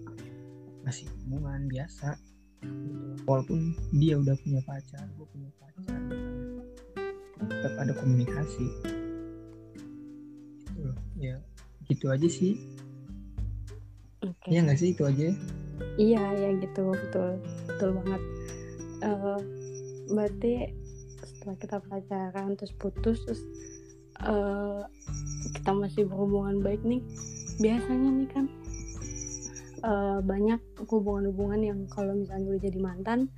masih 0.83 1.07
hubungan 1.23 1.71
biasa 1.71 2.19
gitu. 2.67 3.23
walaupun 3.23 3.71
dia 3.95 4.19
udah 4.19 4.35
punya 4.43 4.61
pacar 4.67 5.07
gue 5.15 5.27
punya 5.31 5.51
pacar 5.63 6.01
tetap 7.39 7.75
ada 7.79 7.93
komunikasi 7.95 8.67
gitu 10.67 10.91
loh. 10.91 10.99
ya 11.15 11.39
gitu 11.87 12.11
aja 12.11 12.27
sih 12.27 12.59
Oke. 14.27 14.51
ya 14.51 14.67
nggak 14.67 14.75
sih 14.75 14.91
itu 14.91 15.07
aja 15.07 15.31
Iya 15.99 16.23
ya 16.35 16.51
gitu 16.59 16.91
betul 16.95 17.39
betul 17.67 17.91
banget. 18.03 18.23
Eh, 19.03 19.39
berarti 20.09 20.73
setelah 21.25 21.57
kita 21.61 21.77
pacaran 21.85 22.57
terus 22.57 22.75
putus 22.77 23.19
terus 23.25 23.43
eh, 24.25 24.83
kita 25.55 25.71
masih 25.73 26.09
berhubungan 26.09 26.61
baik 26.65 26.83
nih 26.83 27.03
biasanya 27.61 28.11
nih 28.23 28.29
kan 28.33 28.45
eh, 29.85 30.19
banyak 30.25 30.61
hubungan-hubungan 30.89 31.61
yang 31.63 31.81
kalau 31.93 32.17
misalnya 32.17 32.57
udah 32.57 32.63
jadi 32.63 32.79
mantan 32.81 33.29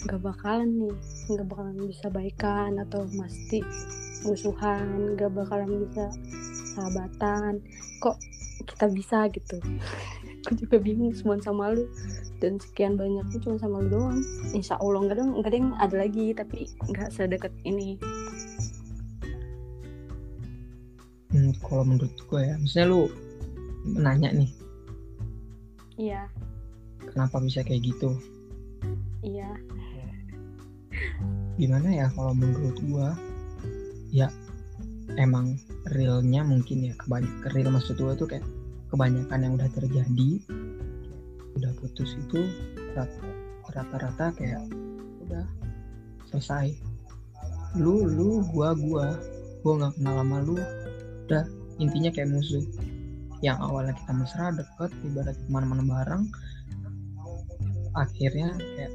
nggak 0.00 0.20
bakalan 0.24 0.68
nih 0.80 0.96
nggak 1.28 1.46
bakalan 1.46 1.76
bisa 1.84 2.06
baikan 2.08 2.80
atau 2.80 3.04
mesti 3.12 3.60
musuhan 4.24 5.16
nggak 5.16 5.32
bakalan 5.32 5.84
bisa 5.88 6.08
sahabatan. 6.76 7.60
Kok 8.00 8.16
kita 8.64 8.86
bisa 8.92 9.18
gitu? 9.32 9.56
Aku 10.48 10.56
juga 10.56 10.80
bingung 10.80 11.12
cuma 11.12 11.36
sama 11.40 11.76
lu 11.76 11.84
dan 12.40 12.56
sekian 12.56 12.96
banyaknya 12.96 13.38
cuma 13.44 13.60
sama 13.60 13.84
lu 13.84 13.88
doang. 13.92 14.20
Insya 14.56 14.80
allah 14.80 15.06
nggak 15.06 15.16
dong 15.20 15.30
nggak 15.44 15.76
ada 15.76 15.96
lagi 15.96 16.32
tapi 16.32 16.66
nggak 16.88 17.12
sedekat 17.12 17.52
ini. 17.62 18.00
Hmm, 21.30 21.54
kalau 21.62 21.86
menurut 21.86 22.10
gue 22.16 22.40
ya 22.42 22.58
maksudnya 22.58 22.90
lu 22.90 23.06
nanya 23.86 24.34
nih 24.34 24.50
iya. 26.00 26.22
kenapa 27.12 27.36
bisa 27.44 27.60
kayak 27.60 27.84
gitu? 27.92 28.16
Iya. 29.20 29.52
Gimana 31.60 31.88
ya 31.92 32.06
kalau 32.16 32.32
menurut 32.32 32.76
gua 32.88 33.12
ya 34.08 34.32
emang 35.20 35.60
realnya 35.92 36.40
mungkin 36.40 36.88
ya 36.88 36.94
kebanyakan 36.96 37.50
real 37.52 37.70
maksud 37.70 38.00
gua 38.00 38.16
tuh 38.16 38.26
kayak 38.32 38.46
kebanyakan 38.88 39.38
yang 39.44 39.52
udah 39.60 39.68
terjadi 39.76 40.30
putus 41.80 42.16
itu 42.16 42.40
rata- 42.94 43.38
rata-rata 43.72 44.26
kayak 44.36 44.62
udah 45.26 45.44
selesai. 46.30 46.76
Lu 47.80 48.04
lu 48.06 48.44
gua 48.52 48.76
gua 48.76 49.16
gua 49.64 49.72
nggak 49.80 49.92
kenal 49.98 50.14
sama 50.20 50.38
lu. 50.44 50.56
Udah 51.26 51.44
intinya 51.80 52.10
kayak 52.12 52.30
musuh. 52.30 52.64
Yang 53.40 53.58
awalnya 53.64 53.94
kita 53.96 54.12
mesra 54.12 54.46
deket 54.52 54.90
ibarat 55.00 55.36
ke 55.36 55.48
mana-mana 55.48 55.82
bareng 55.86 56.24
akhirnya 57.98 58.54
kayak 58.54 58.92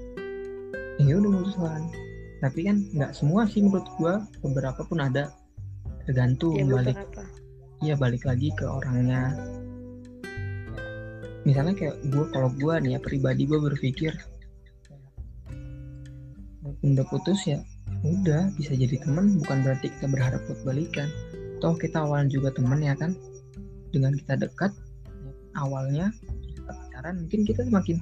ya 1.04 1.20
udah 1.20 1.28
musuhan 1.28 1.84
tapi 2.40 2.64
kan 2.64 2.88
nggak 2.96 3.12
semua 3.12 3.44
sih 3.50 3.64
menurut 3.64 3.88
gua 3.98 4.24
beberapa 4.46 4.86
pun 4.86 5.02
ada. 5.02 5.34
Tergantung 6.06 6.54
ya 6.54 6.70
balik 6.70 6.98
iya 7.82 7.98
balik 7.98 8.30
lagi 8.30 8.54
ke 8.54 8.62
orangnya 8.62 9.34
misalnya 11.46 11.78
kayak 11.78 11.96
gua 12.10 12.26
kalau 12.34 12.50
gua 12.58 12.82
nih 12.82 12.98
ya 12.98 13.00
pribadi 13.00 13.46
gua 13.46 13.62
berpikir 13.62 14.12
udah 16.82 17.06
putus 17.10 17.46
ya 17.46 17.62
udah 18.06 18.54
bisa 18.58 18.74
jadi 18.74 19.02
teman 19.02 19.38
bukan 19.42 19.66
berarti 19.66 19.90
kita 19.90 20.06
berharap 20.10 20.42
buat 20.50 20.62
balikan. 20.66 21.10
Toh 21.62 21.78
kita 21.78 22.06
awalnya 22.06 22.30
juga 22.38 22.50
teman 22.54 22.82
ya 22.82 22.94
kan? 22.98 23.14
Dengan 23.94 24.14
kita 24.18 24.38
dekat 24.42 24.74
awalnya 25.58 26.12
pacaran 26.66 27.26
mungkin 27.26 27.48
kita 27.48 27.66
semakin 27.66 27.98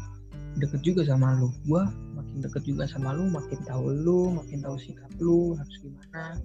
deket 0.60 0.82
juga 0.84 1.08
sama 1.08 1.36
lu. 1.40 1.52
Gua 1.68 1.88
makin 2.16 2.44
deket 2.44 2.64
juga 2.68 2.88
sama 2.88 3.16
lu 3.16 3.28
makin 3.32 3.60
tahu 3.68 3.92
lu 3.92 4.32
makin 4.36 4.60
tahu 4.64 4.76
sikap 4.80 5.12
lu 5.20 5.56
harus 5.56 5.76
gimana. 5.80 6.40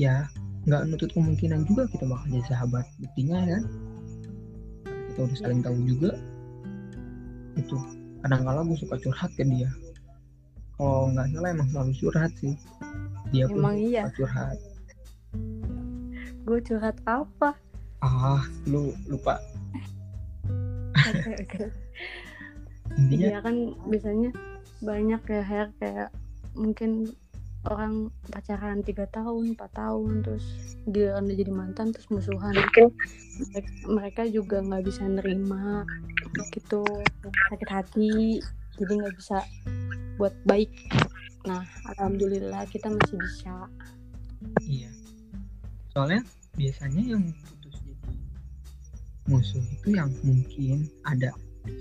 Ya 0.00 0.28
nggak 0.64 0.88
nutup 0.88 1.12
kemungkinan 1.12 1.68
juga 1.68 1.88
kita 1.92 2.08
bakal 2.08 2.28
jadi 2.32 2.46
sahabat. 2.52 2.84
Buktinya 3.00 3.36
ya 3.44 3.60
kan 3.60 3.64
kita 5.14 5.30
udah 5.30 5.38
saling 5.38 5.62
tahu 5.62 5.78
juga. 5.86 6.10
Itu 7.54 7.78
kadang 8.26 8.42
kala 8.42 8.66
gue 8.66 8.74
suka 8.82 8.98
curhat 8.98 9.30
ke 9.38 9.46
dia. 9.46 9.70
Kalau 10.74 11.06
nggak 11.14 11.30
salah 11.30 11.50
emang 11.54 11.68
selalu 11.70 11.92
curhat 12.02 12.34
sih. 12.42 12.58
Dia 13.30 13.46
pun 13.46 13.62
Emang 13.62 13.78
iya. 13.78 14.10
suka 14.10 14.14
curhat. 14.18 14.58
Gue 16.42 16.58
curhat 16.66 16.98
apa? 17.06 17.54
Ah 18.02 18.42
lu 18.66 18.90
lupa. 19.06 19.38
Intinya 22.98 23.26
Iya 23.30 23.38
kan 23.38 23.56
biasanya 23.86 24.30
banyak 24.82 25.22
ya 25.30 25.42
hair 25.46 25.68
kayak 25.78 26.10
mungkin 26.58 27.14
orang 27.68 28.12
pacaran 28.28 28.84
tiga 28.84 29.08
tahun, 29.08 29.56
empat 29.56 29.70
tahun, 29.72 30.20
terus 30.24 30.44
giliran 30.88 31.24
udah 31.24 31.36
jadi 31.36 31.52
mantan 31.52 31.86
terus 31.92 32.08
musuhan. 32.12 32.52
Mereka, 32.52 32.84
mereka 33.88 34.22
juga 34.28 34.60
nggak 34.60 34.84
bisa 34.84 35.04
nerima 35.08 35.88
gitu 36.52 36.84
sakit 37.50 37.68
hati, 37.70 38.42
jadi 38.76 38.92
nggak 39.04 39.14
bisa 39.16 39.38
buat 40.20 40.34
baik. 40.44 40.70
Nah, 41.44 41.64
alhamdulillah 41.94 42.64
kita 42.68 42.88
masih 42.88 43.16
bisa. 43.20 43.68
iya 44.68 44.92
soalnya 45.94 46.26
biasanya 46.58 47.02
yang 47.16 47.24
putus 47.46 47.78
jadi 47.86 48.18
musuh 49.30 49.62
itu 49.62 49.88
yang 49.94 50.10
mungkin 50.26 50.90
ada 51.06 51.30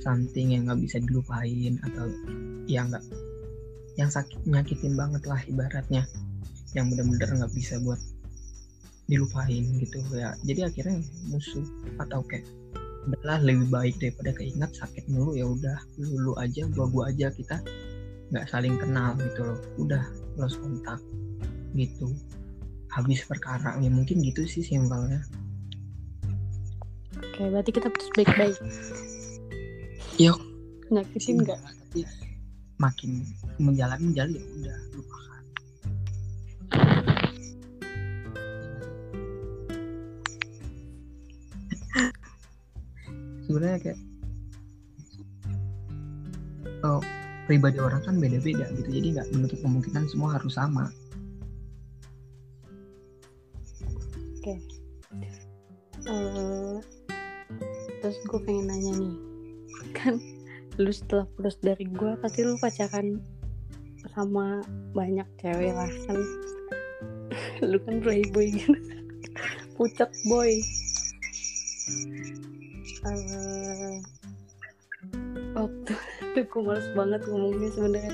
something 0.06 0.54
yang 0.54 0.70
nggak 0.70 0.80
bisa 0.86 1.02
dilupain 1.02 1.82
atau 1.82 2.08
ya 2.70 2.86
nggak 2.86 3.04
yang 3.98 4.10
sakit 4.10 4.42
nyakitin 4.50 4.98
banget 4.98 5.24
lah 5.30 5.42
ibaratnya 5.46 6.04
yang 6.74 6.90
benar-benar 6.90 7.30
nggak 7.44 7.54
bisa 7.54 7.78
buat 7.82 8.02
dilupain 9.06 9.64
gitu 9.78 10.00
ya 10.16 10.34
jadi 10.42 10.72
akhirnya 10.72 11.04
musuh 11.30 11.66
atau 12.02 12.26
kayak 12.26 12.48
udahlah 13.04 13.44
lebih 13.44 13.68
baik 13.68 13.96
daripada 14.00 14.32
keinget 14.32 14.72
sakit 14.74 15.04
mulu 15.12 15.36
ya 15.36 15.44
udah 15.44 15.78
lu, 16.00 16.32
lu 16.32 16.34
aja 16.40 16.64
gua 16.72 16.88
gua 16.88 17.12
aja 17.12 17.28
kita 17.36 17.60
nggak 18.32 18.48
saling 18.48 18.80
kenal 18.80 19.14
gitu 19.20 19.44
loh 19.44 19.60
udah 19.78 20.04
lost 20.40 20.58
kontak 20.58 20.98
gitu 21.76 22.16
habis 22.90 23.22
perkara 23.28 23.76
ya 23.84 23.92
mungkin 23.92 24.24
gitu 24.24 24.48
sih 24.48 24.64
simpelnya 24.64 25.22
Oke, 27.34 27.50
berarti 27.50 27.74
kita 27.74 27.90
putus 27.90 28.14
baik-baik. 28.14 28.58
Yuk. 30.22 30.38
Nyakitin 30.94 31.42
nggak? 31.42 31.58
tapi 31.58 32.06
makin 32.84 33.24
menjalani 33.64 34.04
menjalani 34.12 34.36
ya 34.36 34.46
udah 34.60 34.78
lupakan. 35.00 35.44
Sebenarnya 43.48 43.80
kayak 43.80 44.00
oh, 46.84 47.00
pribadi 47.48 47.80
orang 47.80 48.04
kan 48.04 48.20
beda-beda 48.20 48.68
gitu 48.76 48.90
jadi 48.92 49.08
nggak 49.20 49.28
menutup 49.36 49.60
kemungkinan 49.64 50.08
semua 50.12 50.36
harus 50.36 50.56
sama 50.56 50.92
lu 60.94 61.02
setelah 61.02 61.26
putus 61.34 61.58
dari 61.58 61.90
gue 61.90 62.14
pasti 62.22 62.46
lu 62.46 62.54
pacaran 62.62 63.18
sama 64.14 64.62
banyak 64.94 65.26
cewek 65.42 65.74
lah 65.74 65.90
kan. 66.06 66.22
Lu 67.74 67.82
kan 67.82 67.98
playboy 67.98 68.54
gitu. 68.54 68.78
Pucak 69.82 70.14
boy. 70.30 70.54
Eh, 73.10 73.98
waktu 75.58 75.94
gue 76.54 76.62
males 76.62 76.86
banget 76.94 77.26
ngomongnya 77.26 77.70
sebenarnya. 77.74 78.14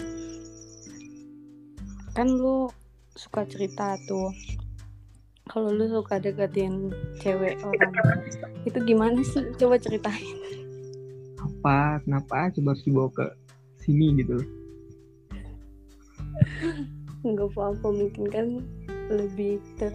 Kan 2.15 2.31
lu 2.31 2.71
suka 3.11 3.43
cerita 3.43 3.99
tuh. 4.07 4.31
Kalau 5.51 5.75
lu 5.75 5.83
suka 5.91 6.15
deketin 6.23 6.95
cewek 7.19 7.59
orang 7.59 7.91
itu 8.63 8.79
gimana 8.87 9.19
sih? 9.19 9.51
Coba 9.59 9.75
ceritain 9.75 10.38
apa 11.59 11.99
kenapa 12.07 12.47
coba 12.55 12.71
harus 12.71 12.83
dibawa 12.87 13.09
ke 13.11 13.25
sini 13.83 14.15
gitu. 14.15 14.39
Nggak 17.27 17.51
apa-apa 17.51 17.87
mungkin 17.91 18.25
kan 18.31 18.45
lebih 19.11 19.59
ter 19.75 19.91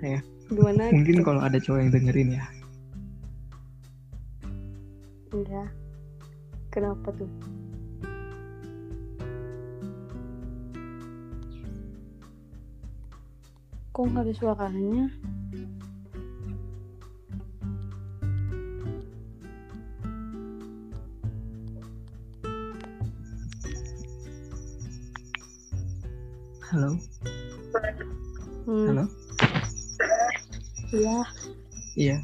Ya. 0.00 0.18
gimana 0.48 0.88
mungkin 0.88 1.20
gitu. 1.20 1.24
kalau 1.24 1.40
ada 1.44 1.60
cowok 1.60 1.78
yang 1.84 1.92
dengerin 1.92 2.28
ya. 2.40 2.44
Enggak 5.36 5.68
kenapa 6.72 7.08
tuh? 7.12 7.28
Kok 13.92 14.04
nggak 14.08 14.24
ada 14.24 14.32
suaranya 14.32 15.04
halo? 26.72 26.96
Hmm, 28.64 28.86
halo? 28.88 29.04
Iya. 30.88 31.16
Iya. 32.00 32.16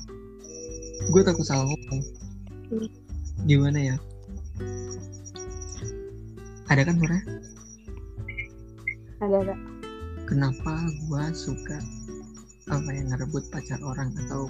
Gue 1.13 1.21
takut 1.21 1.45
salah 1.45 1.69
ngomong. 1.69 2.01
Hmm. 2.73 2.89
gimana 3.45 3.93
ya? 3.93 3.97
Ada 6.73 6.83
kan 6.89 6.97
suara? 6.97 7.19
Ada 9.21 9.37
ada. 9.45 9.55
Kenapa 10.25 10.73
gua 11.09 11.29
suka 11.33 11.81
apa 12.69 12.89
yang 12.93 13.09
ngerebut 13.13 13.49
pacar 13.53 13.81
orang 13.85 14.13
atau 14.27 14.49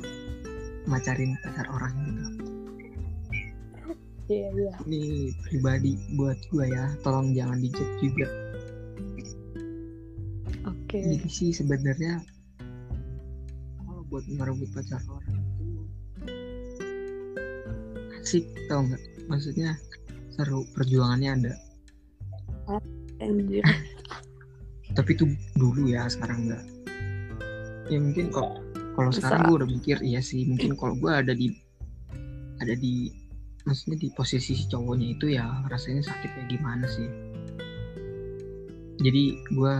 macarin 0.86 1.34
pacar 1.42 1.66
orang 1.74 1.94
gitu? 2.06 2.24
Iya 4.30 4.46
iya. 4.54 4.72
Ini 4.82 5.30
pribadi 5.46 5.98
buat 6.18 6.38
gua 6.50 6.66
ya. 6.66 6.86
Tolong 7.06 7.34
jangan 7.34 7.62
dijat 7.62 7.90
juga 8.02 8.47
oke 10.98 11.14
jadi 11.14 11.28
sih 11.30 11.50
sebenarnya 11.54 12.18
kalau 13.78 14.02
buat 14.10 14.24
ngerebut 14.26 14.68
pacar 14.74 14.98
orang 15.06 15.38
itu 15.38 15.68
asik 18.18 18.44
tau 18.66 18.82
nggak? 18.82 19.02
Maksudnya 19.30 19.78
seru 20.34 20.66
perjuangannya 20.74 21.30
ada. 21.38 21.54
Anjir. 23.22 23.62
Tapi 24.98 25.10
itu 25.14 25.30
dulu 25.54 25.86
ya 25.86 26.10
sekarang 26.10 26.50
enggak 26.50 26.64
ya 27.88 27.98
mungkin 27.98 28.28
kok 28.28 28.60
kalau 28.94 29.10
sekarang 29.12 29.48
gue 29.48 29.56
udah 29.64 29.68
mikir 29.68 29.96
iya 30.04 30.20
sih 30.20 30.44
mungkin 30.44 30.76
kalau 30.76 30.92
gue 31.00 31.08
ada 31.08 31.32
di 31.32 31.56
ada 32.60 32.76
di 32.76 33.08
maksudnya 33.64 33.96
di 34.00 34.08
posisi 34.12 34.52
si 34.56 34.64
cowoknya 34.68 35.06
itu 35.16 35.26
ya 35.36 35.46
rasanya 35.68 36.02
sakit 36.04 36.30
kayak 36.32 36.48
gimana 36.48 36.84
sih? 36.88 37.08
Jadi 38.98 39.38
gue 39.54 39.74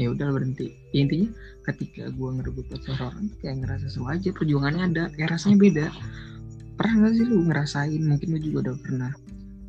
ya 0.00 0.08
udah 0.16 0.32
berhenti. 0.32 0.72
Ya, 0.96 1.04
intinya 1.04 1.28
ketika 1.68 2.08
gue 2.08 2.28
ngerebut 2.40 2.72
pacar 2.72 2.96
orang 3.04 3.28
tuh 3.28 3.38
kayak 3.44 3.56
ngerasa 3.60 3.86
seru 3.92 4.08
aja 4.08 4.32
perjuangannya 4.32 4.82
ada 4.88 5.04
kayak 5.12 5.36
rasanya 5.36 5.56
beda. 5.60 5.86
Pernah 6.80 6.94
gak 7.04 7.12
sih 7.20 7.26
lu 7.28 7.44
ngerasain? 7.44 8.00
Mungkin 8.00 8.28
lu 8.32 8.38
juga 8.40 8.72
udah 8.72 8.76
pernah. 8.80 9.12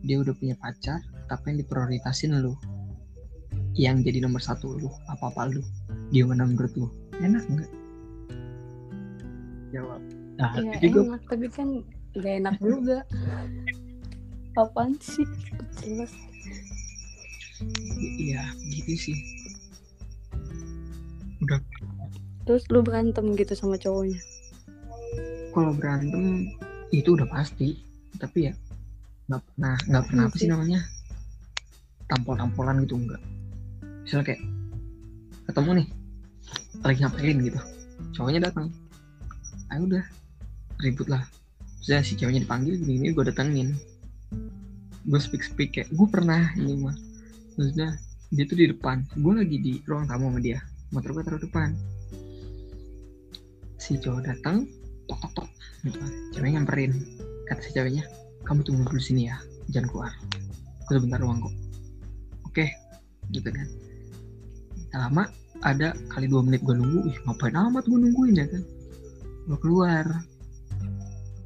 Dia 0.08 0.24
udah 0.24 0.32
punya 0.40 0.56
pacar 0.56 1.04
tapi 1.28 1.44
yang 1.52 1.58
diprioritasin 1.68 2.40
lu. 2.40 2.56
Yang 3.76 4.08
jadi 4.08 4.20
nomor 4.24 4.40
satu 4.40 4.80
lu 4.80 4.88
apa 5.12 5.28
apa 5.28 5.52
lu 5.52 5.60
gimana 6.16 6.48
menurut 6.48 6.72
lu. 6.80 6.88
Enak 7.20 7.44
nggak? 7.52 7.72
Jawab. 9.76 10.02
Nah 10.40 10.52
ya 10.56 10.80
enak 10.80 11.22
tapi 11.28 11.48
kan 11.52 11.84
gak 12.16 12.34
enak 12.40 12.56
juga. 12.64 13.04
Apaan 14.56 14.96
sih? 15.04 15.28
Jelas. 15.84 16.16
Iya 18.00 18.42
gitu 18.72 18.96
sih 18.98 19.41
terus 22.48 22.64
lu 22.74 22.82
berantem 22.82 23.36
gitu 23.38 23.54
sama 23.54 23.78
cowoknya? 23.78 24.20
Kalau 25.52 25.72
berantem 25.76 26.52
itu 26.94 27.16
udah 27.16 27.28
pasti. 27.28 27.78
Tapi 28.18 28.52
ya 28.52 28.54
nggak 29.32 29.42
pernah 29.48 29.76
nggak 29.88 30.04
pernah 30.10 30.24
apa 30.28 30.36
sih 30.38 30.48
Oke. 30.48 30.54
namanya? 30.54 30.80
Tampol-tampolan 32.12 32.84
gitu 32.84 33.00
enggak 33.00 33.22
misalnya 34.06 34.34
kayak 34.34 34.42
ketemu 35.48 35.72
nih 35.72 35.88
lagi 36.82 37.00
ngapain 37.06 37.38
gitu. 37.46 37.60
Cowoknya 38.18 38.40
datang. 38.50 38.68
Ayo 39.72 39.88
udah 39.88 40.04
ribut 40.84 41.08
lah. 41.08 41.24
Saya 41.80 42.04
si 42.04 42.18
cowoknya 42.18 42.44
dipanggil 42.44 42.76
gini, 42.76 43.00
-gini 43.00 43.08
gue 43.14 43.24
datengin. 43.24 43.70
Gue 45.08 45.20
speak 45.22 45.46
speak 45.46 45.80
kayak 45.80 45.90
gue 45.94 46.08
pernah 46.10 46.52
ini 46.58 46.76
mah. 46.76 46.98
Maksudnya 47.56 47.96
dia 48.34 48.44
tuh 48.50 48.58
di 48.58 48.68
depan. 48.68 49.06
Gue 49.16 49.34
lagi 49.38 49.58
di 49.62 49.74
ruang 49.86 50.10
tamu 50.10 50.28
sama 50.28 50.40
dia. 50.42 50.60
Motor 50.92 51.16
gue 51.16 51.24
taruh 51.24 51.42
depan 51.42 51.72
si 53.82 53.98
cowok 53.98 54.30
datang 54.30 54.70
tok 55.10 55.18
tok 55.18 55.32
tok 55.34 55.50
gitu. 55.82 55.98
cewek 56.38 56.54
nyamperin 56.54 56.94
kata 57.50 57.62
si 57.66 57.74
ceweknya 57.74 58.06
kamu 58.46 58.62
tunggu 58.62 58.86
dulu 58.86 59.02
sini 59.02 59.26
ya 59.26 59.42
jangan 59.74 59.90
keluar. 59.90 60.14
Aku 60.86 61.02
sebentar 61.02 61.18
ruang 61.18 61.42
kok. 61.42 61.56
Oke 62.46 62.66
gitu 63.34 63.50
kan. 63.50 63.68
Tak 64.94 65.00
lama 65.10 65.24
ada 65.66 65.98
kali 66.14 66.30
dua 66.30 66.46
menit 66.46 66.62
gue 66.62 66.78
nunggu 66.78 67.10
ih 67.10 67.18
ngapain 67.26 67.58
amat 67.58 67.90
gue 67.90 67.98
nungguin 67.98 68.38
ya 68.38 68.46
kan? 68.46 68.64
Gue 69.50 69.58
keluar. 69.58 70.06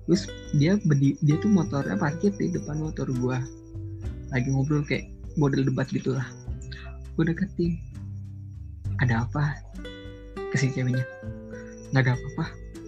Terus 0.06 0.30
dia 0.60 0.78
bedi, 0.86 1.18
dia 1.24 1.40
tuh 1.42 1.50
motornya 1.50 1.98
parkir 1.98 2.36
di 2.36 2.52
depan 2.52 2.78
motor 2.84 3.10
gue 3.10 3.38
lagi 4.30 4.48
ngobrol 4.52 4.84
kayak 4.84 5.08
model 5.40 5.64
debat 5.64 5.88
gitu 5.88 6.12
lah. 6.12 6.28
Gue 7.16 7.32
deketin. 7.32 7.80
Ada 9.00 9.28
apa? 9.28 9.60
ke 10.56 10.64
si 10.64 10.72
ceweknya 10.72 11.04
nggak 11.92 12.02
ada 12.06 12.12
apa-apa. 12.16 12.46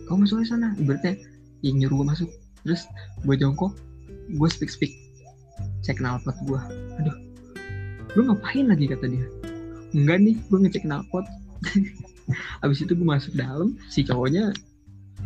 Kamu 0.08 0.24
masuk 0.24 0.42
ke 0.42 0.48
sana. 0.48 0.72
Ibaratnya 0.80 1.20
yang 1.66 1.82
nyuruh 1.82 2.02
gue 2.02 2.08
masuk. 2.16 2.30
Terus 2.64 2.88
gue 3.26 3.36
jongkok 3.36 3.76
gue 4.28 4.50
speak 4.52 4.68
speak 4.68 4.92
cek 5.82 6.04
knalpot 6.04 6.36
gue 6.44 6.60
aduh 7.00 7.16
lu 8.16 8.28
ngapain 8.28 8.66
lagi 8.68 8.90
kata 8.90 9.06
dia. 9.08 9.26
Enggak 9.94 10.20
nih 10.26 10.36
gue 10.50 10.60
ngecek 10.68 10.84
knalpot. 10.84 11.24
Abis 12.66 12.84
itu 12.84 12.92
gue 12.92 13.08
masuk 13.08 13.34
dalam 13.38 13.78
si 13.88 14.04
cowoknya 14.04 14.52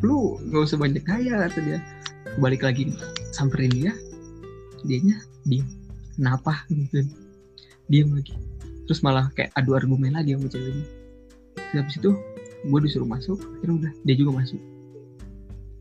lu 0.06 0.38
nggak 0.50 0.66
usah 0.70 0.78
banyak 0.78 1.02
gaya 1.02 1.48
kata 1.50 1.60
dia. 1.64 1.80
Balik 2.38 2.62
lagi 2.68 2.92
samperin 3.32 3.72
dia. 3.72 3.94
Dianya 4.86 5.18
diem 5.48 5.66
kenapa? 6.20 6.68
gitu. 6.70 7.06
Diem 7.88 8.12
lagi. 8.12 8.36
Terus 8.86 9.00
malah 9.02 9.32
kayak 9.34 9.56
adu 9.56 9.74
argumen 9.74 10.14
lagi 10.14 10.36
sama 10.36 10.52
ceweknya. 10.52 10.86
Terus 11.56 11.80
habis 11.80 11.96
itu 11.96 12.12
gue 12.62 12.80
disuruh 12.86 13.10
masuk 13.10 13.42
akhirnya 13.58 13.88
udah 13.88 13.92
dia 14.06 14.16
juga 14.18 14.32
masuk. 14.44 14.62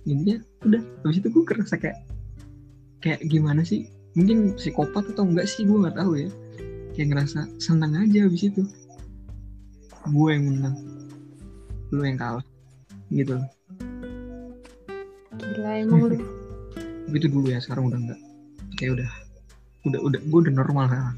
Intinya 0.09 0.41
udah 0.65 0.81
habis 1.05 1.21
itu 1.21 1.29
gue 1.29 1.45
kerasa 1.45 1.77
kayak 1.77 1.99
kayak 3.05 3.21
gimana 3.29 3.61
sih? 3.65 3.89
Mungkin 4.17 4.57
psikopat 4.57 5.13
atau 5.13 5.29
enggak 5.29 5.49
sih 5.49 5.69
gue 5.69 5.77
nggak 5.77 5.97
tahu 6.01 6.17
ya. 6.17 6.29
Kayak 6.97 7.09
ngerasa 7.15 7.47
senang 7.61 7.93
aja 7.97 8.25
habis 8.25 8.49
itu. 8.49 8.65
Gue 10.09 10.33
yang 10.33 10.49
menang. 10.49 10.77
Lu 11.93 12.01
yang 12.01 12.17
kalah. 12.17 12.45
Gitu 13.13 13.37
loh. 13.37 13.49
Gila 15.41 15.73
emang 15.85 16.01
lu 16.09 16.17
itu 17.17 17.27
dulu 17.29 17.53
ya 17.53 17.61
sekarang 17.61 17.93
udah 17.93 18.01
enggak. 18.01 18.21
Kayak 18.81 18.93
udah. 19.01 19.11
Udah 19.85 20.01
udah 20.01 20.21
gue 20.21 20.39
udah 20.49 20.55
normal 20.57 20.89
sekarang. 20.89 21.17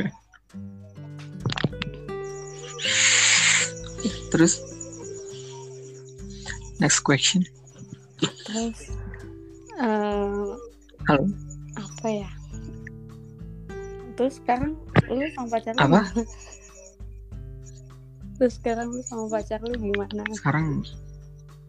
Terus 4.30 4.69
next 6.80 7.04
question. 7.04 7.44
Terus 8.20 8.78
eh, 9.80 10.48
halo. 11.08 11.24
apa 11.76 12.08
ya? 12.08 12.30
Terus 14.16 14.40
sekarang 14.40 14.76
lu 15.08 15.24
sama 15.36 15.48
pacar 15.56 15.72
lu 15.76 15.80
Apa? 15.80 16.00
gimana? 16.08 16.24
terus 18.40 18.56
sekarang 18.56 18.88
lu 18.88 19.00
sama 19.04 19.24
pacar 19.28 19.60
lu 19.60 19.76
gimana? 19.76 20.24
Sekarang 20.32 20.80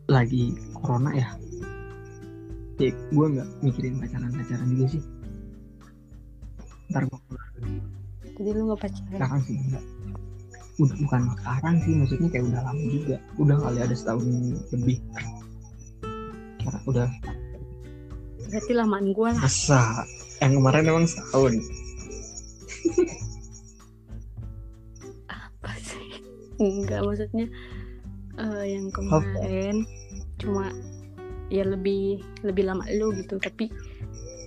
lagi 0.08 0.56
corona 0.76 1.12
ya? 1.16 1.30
Ya 2.80 2.92
gue 2.92 3.26
nggak 3.38 3.50
mikirin 3.62 4.00
pacaran 4.00 4.32
pacaran 4.32 4.68
juga 4.76 4.86
sih. 4.98 5.04
Ntar 6.92 7.04
gue 7.08 7.20
keluar. 7.28 7.48
Jadi 8.32 8.50
lu 8.58 8.64
gak 8.74 8.82
pacaran? 8.90 9.20
Sekarang 9.20 9.40
sih 9.46 9.56
enggak 9.60 9.86
udah 10.82 10.96
bukan 11.06 11.22
sekarang 11.38 11.76
sih 11.86 11.94
maksudnya 11.94 12.30
kayak 12.34 12.46
udah 12.50 12.62
lama 12.66 12.84
juga. 12.90 13.16
Udah 13.38 13.56
kali 13.62 13.80
ada 13.80 13.96
setahun 13.96 14.26
lebih. 14.74 14.98
Karena 16.62 16.80
udah 16.90 17.08
berarti 18.52 18.74
lamaan 18.76 19.08
gue 19.16 19.30
lah. 19.32 19.42
Masa? 19.42 20.04
Yang 20.44 20.52
kemarin 20.60 20.90
emang 20.92 21.06
setahun. 21.08 21.54
Apa 25.32 25.72
sih? 25.80 26.08
Enggak 26.60 27.00
maksudnya 27.08 27.48
eh, 28.36 28.66
yang 28.76 28.92
kemarin 28.92 29.88
cuma 30.42 30.74
ya 31.48 31.64
lebih 31.64 32.20
lebih 32.44 32.64
lama 32.68 32.84
lu 32.92 33.16
gitu. 33.16 33.40
Tapi 33.40 33.72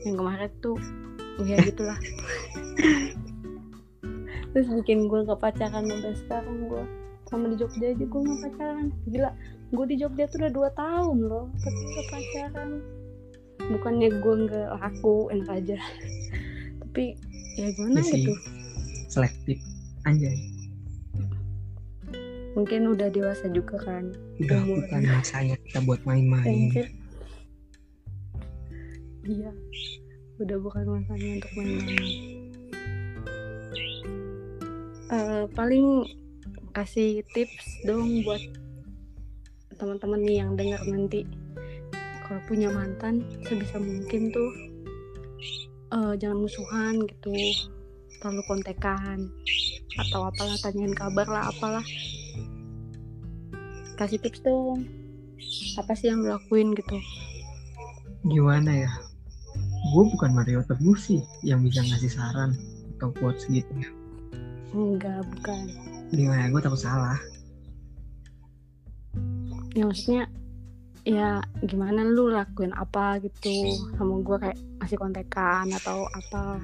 yang 0.05 0.21
kemarin 0.21 0.53
tuh 0.61 0.77
ya 1.43 1.59
gitulah 1.67 1.99
terus 4.55 4.71
bikin 4.71 5.11
gue 5.11 5.27
gak 5.27 5.43
pacaran 5.43 5.83
sampai 5.85 6.15
sekarang 6.15 6.57
gue 6.71 6.85
sama 7.27 7.51
di 7.51 7.57
Jogja 7.59 7.91
aja 7.91 8.05
gue 8.07 8.21
gak 8.23 8.41
pacaran 8.47 8.87
gila 9.05 9.31
gue 9.75 9.85
di 9.91 9.97
Jogja 9.99 10.25
tuh 10.31 10.39
udah 10.41 10.53
dua 10.55 10.69
tahun 10.73 11.19
loh 11.27 11.47
tapi 11.59 11.79
gak 11.91 12.07
pacaran 12.09 12.71
bukannya 13.65 14.09
gue 14.15 14.35
nggak 14.47 14.69
laku 14.77 15.17
enak 15.33 15.51
aja 15.51 15.79
tapi 16.87 17.19
ya 17.59 17.67
gimana 17.75 17.99
Iya 17.99 18.07
sih. 18.07 18.15
gitu 18.23 18.33
selektif 19.11 19.59
anjay 20.05 20.37
mungkin 22.55 22.87
udah 22.87 23.11
dewasa 23.11 23.51
juga 23.51 23.75
kan 23.83 24.15
udah 24.39 24.59
Umur. 24.63 24.87
bukan 24.87 25.03
masanya 25.11 25.59
kita 25.67 25.83
buat 25.83 25.99
main-main 26.07 26.71
Anjir. 26.71 26.87
Iya. 29.25 29.51
Udah 30.37 30.59
bukan 30.61 30.85
masanya 30.85 31.41
untuk 31.41 31.53
main-main. 31.57 31.97
Eh, 35.15 35.47
paling 35.55 36.03
kasih 36.75 37.23
tips 37.39 37.87
dong 37.87 38.27
buat 38.27 38.43
teman-teman 39.79 40.19
nih 40.27 40.43
yang 40.43 40.59
dengar 40.59 40.83
nanti. 40.91 41.23
Kalau 42.27 42.43
punya 42.51 42.67
mantan 42.75 43.23
sebisa 43.47 43.79
mungkin 43.79 44.35
tuh 44.35 44.51
eh, 45.95 46.15
jangan 46.19 46.43
musuhan 46.43 47.07
gitu. 47.07 47.31
Terlalu 48.19 48.43
kontekan 48.51 49.31
atau 49.95 50.27
apalah 50.27 50.59
tanyain 50.67 50.91
kabar 50.91 51.31
lah 51.31 51.47
apalah. 51.47 51.87
Kasih 53.95 54.19
tips 54.19 54.43
dong. 54.43 54.83
Apa 55.79 55.95
sih 55.95 56.11
yang 56.11 56.27
lo 56.27 56.43
lakuin 56.43 56.75
gitu? 56.75 56.99
Gimana 58.27 58.83
ya? 58.83 58.91
Gue 59.95 60.11
bukan 60.11 60.35
Mario 60.35 60.67
Teguh 60.67 60.99
sih 60.99 61.23
yang 61.47 61.63
bisa 61.63 61.87
ngasih 61.87 62.11
saran 62.11 62.59
atau 62.99 63.15
quotes 63.15 63.47
gitu 63.47 63.71
enggak 64.75 65.23
bukan. 65.31 65.63
Gimana? 66.11 66.51
Gue 66.51 66.61
takut 66.61 66.83
salah. 66.83 67.19
Ya 69.75 69.87
maksudnya 69.87 70.27
ya 71.07 71.39
gimana 71.63 72.03
lu 72.03 72.35
lakuin 72.35 72.75
apa 72.75 73.23
gitu? 73.23 73.79
Sama 73.95 74.19
gue 74.21 74.37
kayak 74.43 74.59
masih 74.83 74.99
kontekan 74.99 75.71
atau 75.71 76.11
apa? 76.11 76.59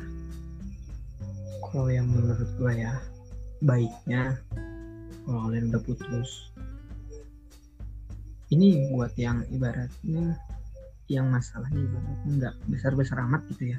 Kalau 1.62 1.86
yang 1.86 2.10
menurut 2.10 2.50
gue 2.58 2.72
ya 2.74 2.98
baiknya 3.62 4.34
kalau 5.28 5.46
kalian 5.46 5.70
udah 5.70 5.82
putus 5.84 6.50
ini 8.50 8.90
buat 8.90 9.14
yang 9.14 9.46
ibaratnya 9.52 10.34
yang 11.06 11.28
masalahnya 11.30 11.78
ibaratnya 11.78 12.30
nggak 12.40 12.54
besar 12.66 12.92
besar 12.96 13.22
amat 13.28 13.44
gitu 13.52 13.76
ya 13.76 13.78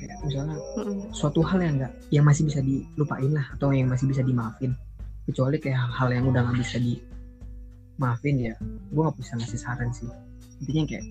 kayak 0.00 0.16
misalnya 0.24 0.56
Mm-mm. 0.80 1.12
suatu 1.12 1.44
hal 1.44 1.60
yang 1.60 1.74
nggak 1.76 1.92
yang 2.08 2.24
masih 2.24 2.48
bisa 2.48 2.64
dilupain 2.64 3.30
lah 3.36 3.44
atau 3.56 3.68
yang 3.76 3.92
masih 3.92 4.08
bisa 4.08 4.24
dimaafin. 4.24 4.72
Kecuali 5.28 5.60
kayak 5.60 5.76
hal-hal 5.76 6.08
yang 6.16 6.24
udah 6.32 6.40
nggak 6.48 6.58
bisa 6.64 6.76
dimaafin 6.80 8.36
ya 8.40 8.54
gue 8.64 9.02
nggak 9.04 9.18
bisa 9.20 9.32
ngasih 9.36 9.60
saran 9.60 9.90
sih. 9.92 10.08
Intinya 10.64 10.84
kayak 10.96 11.04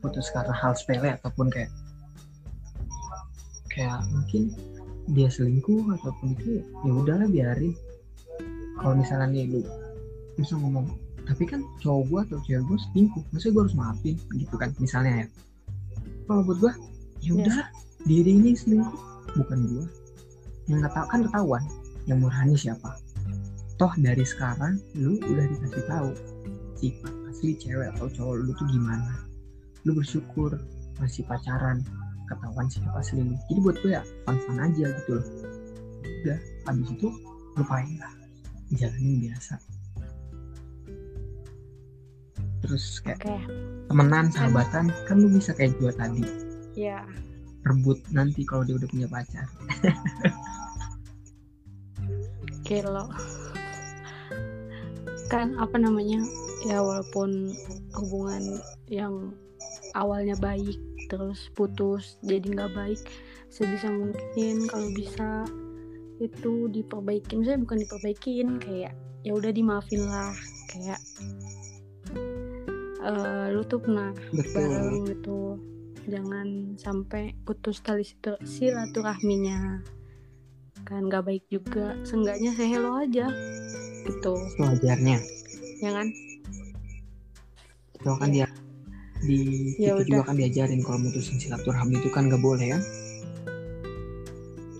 putus 0.00 0.32
karena 0.32 0.54
hal 0.56 0.72
sepele 0.72 1.12
ataupun 1.20 1.52
kayak 1.52 1.70
kayak 3.68 4.00
mungkin 4.08 4.56
dia 5.12 5.28
selingkuh 5.28 5.92
ataupun 6.00 6.32
itu 6.40 6.64
ya 6.64 6.92
udahlah 6.96 7.28
biarin. 7.28 7.76
Kalau 8.80 8.94
misalnya 8.96 9.28
nih 9.28 9.44
lu 9.52 9.60
bisa 10.40 10.56
ngomong 10.56 10.88
tapi 11.26 11.42
kan 11.42 11.60
cowok 11.82 12.02
gue 12.06 12.20
atau 12.30 12.38
cewek 12.46 12.62
gue 12.70 12.78
selingkuh 12.78 13.22
maksudnya 13.34 13.52
gue 13.52 13.62
harus 13.66 13.76
maafin 13.76 14.16
gitu 14.40 14.54
kan 14.56 14.72
misalnya 14.80 15.12
ya. 15.20 15.26
Kalau 16.26 16.42
buat 16.42 16.58
gue 16.64 16.72
ya 17.22 17.32
udah 17.36 17.58
diri 17.60 17.85
ini 18.04 18.52
selingkuh 18.52 18.94
bukan 19.34 19.58
gue 19.66 19.86
yang 20.66 20.82
kan 20.82 21.22
ketahuan 21.26 21.62
yang 22.06 22.22
murani 22.22 22.54
siapa. 22.54 22.98
Toh 23.76 23.92
dari 24.00 24.22
sekarang 24.22 24.80
lu 24.98 25.18
udah 25.20 25.46
dikasih 25.46 25.84
tahu 25.86 26.10
sifat 26.78 27.12
asli 27.30 27.52
cewek 27.60 27.92
atau 27.96 28.08
cowok 28.10 28.34
lu 28.46 28.52
tuh 28.56 28.66
gimana. 28.70 29.26
Lu 29.84 29.94
bersyukur 29.94 30.58
masih 30.98 31.22
pacaran 31.28 31.82
ketahuan 32.26 32.66
sifat 32.66 32.94
asli 32.98 33.22
lu. 33.22 33.34
Jadi 33.50 33.60
buat 33.62 33.76
gue 33.84 33.92
ya 33.94 34.02
fun 34.24 34.36
fun 34.46 34.58
aja 34.58 34.86
gitu 34.90 35.10
loh. 35.18 35.26
Udah 36.24 36.38
habis 36.66 36.88
itu 36.90 37.08
lupain 37.54 37.94
lah 38.00 38.12
jalanin 38.74 39.28
biasa. 39.28 39.54
Terus 42.64 42.98
kayak 43.04 43.22
oke. 43.22 43.36
temenan 43.92 44.26
sahabatan 44.32 44.90
kan 45.06 45.16
lu 45.20 45.30
bisa 45.30 45.54
kayak 45.54 45.76
gue 45.78 45.92
tadi. 45.94 46.24
Ya 46.74 47.06
rebut 47.66 47.98
nanti 48.14 48.46
kalau 48.46 48.62
dia 48.62 48.78
udah 48.78 48.88
punya 48.88 49.08
pacar. 49.10 49.46
Oke 52.62 52.82
lo 52.82 53.10
kan 55.26 55.58
apa 55.58 55.74
namanya 55.74 56.22
ya 56.62 56.78
walaupun 56.78 57.50
hubungan 57.98 58.62
yang 58.86 59.34
awalnya 59.98 60.38
baik 60.38 60.78
terus 61.10 61.50
putus 61.58 62.22
jadi 62.22 62.46
nggak 62.46 62.72
baik 62.78 63.00
sebisa 63.50 63.90
mungkin 63.90 64.70
kalau 64.70 64.86
bisa 64.94 65.46
itu 66.22 66.70
diperbaikin. 66.72 67.44
Saya 67.44 67.60
bukan 67.60 67.82
diperbaikin 67.82 68.56
kayak 68.62 68.94
ya 69.26 69.32
udah 69.34 69.50
dimaafin 69.50 70.06
lah 70.06 70.32
kayak 70.70 71.00
eh, 73.02 73.46
lu 73.50 73.62
tuh 73.66 73.82
pernah 73.82 74.14
betul. 74.30 74.54
bareng 74.54 75.02
gitu 75.10 75.38
jangan 76.06 76.78
sampai 76.78 77.34
putus 77.42 77.82
tali 77.82 78.06
silaturahminya. 78.46 79.82
Kan 80.86 81.10
gak 81.10 81.26
baik 81.26 81.44
juga. 81.50 81.98
Seenggaknya 82.06 82.54
say 82.54 82.70
hello 82.70 83.02
aja. 83.02 83.26
Gitu. 84.06 84.34
Wajarnya. 84.62 85.18
Ya 85.82 85.90
kan? 85.90 86.06
Itu 87.98 88.14
kan 88.16 88.30
dia 88.30 88.46
di 89.24 89.72
Ya 89.80 89.96
kita 89.96 90.20
juga 90.20 90.22
kan 90.28 90.36
diajarin 90.36 90.84
kalau 90.84 91.00
mutusin 91.00 91.40
silaturahmi 91.40 91.96
itu 91.98 92.12
kan 92.12 92.28
gak 92.28 92.42
boleh 92.44 92.76
kan 92.76 92.82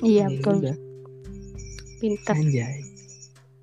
iya 0.05 0.29
Ya 0.29 0.37
betul. 0.37 0.61
udah, 0.61 0.77
pinter. 2.05 2.35
Anjay. 2.37 2.85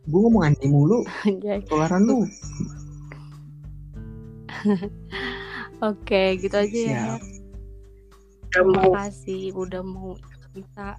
Gue 0.10 0.19
ngomong 0.26 0.43
anjay 0.49 0.65
mulu. 0.65 1.06
Anjay. 1.30 1.62
Tularan 1.69 2.02
lu. 2.10 2.26
Oke 5.93 6.41
gitu 6.41 6.58
aja 6.58 6.73
ya. 6.73 7.21
Siap 7.21 7.33
terima 8.54 8.86
kasih 8.94 9.50
udah 9.58 9.82
mau 9.82 10.13
cerita. 10.54 10.94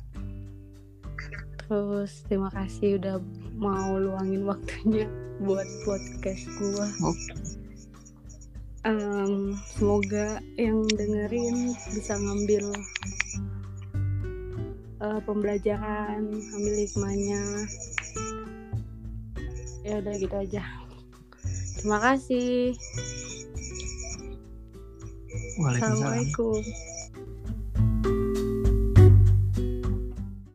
Terus 1.65 2.27
terima 2.27 2.51
kasih 2.51 2.99
udah 2.99 3.17
mau 3.55 3.97
luangin 3.97 4.43
waktunya 4.45 5.07
buat 5.41 5.65
podcast 5.87 6.45
gua. 6.59 6.87
Oke. 7.07 7.33
Em, 8.85 9.57
semoga 9.65 10.45
yang 10.61 10.85
dengerin 10.93 11.73
bisa 11.95 12.21
ngambil 12.21 12.69
eh, 15.01 15.21
pembelajaran 15.25 16.29
ambil 16.29 16.75
hikmahnya. 16.77 17.43
Ya 19.87 20.05
udah 20.05 20.15
gitu 20.21 20.37
aja. 20.37 20.63
Terima 21.81 21.99
kasih. 22.03 22.77
Waalaikumsalam. 25.55 25.79
Assalamualaikum 25.79 26.93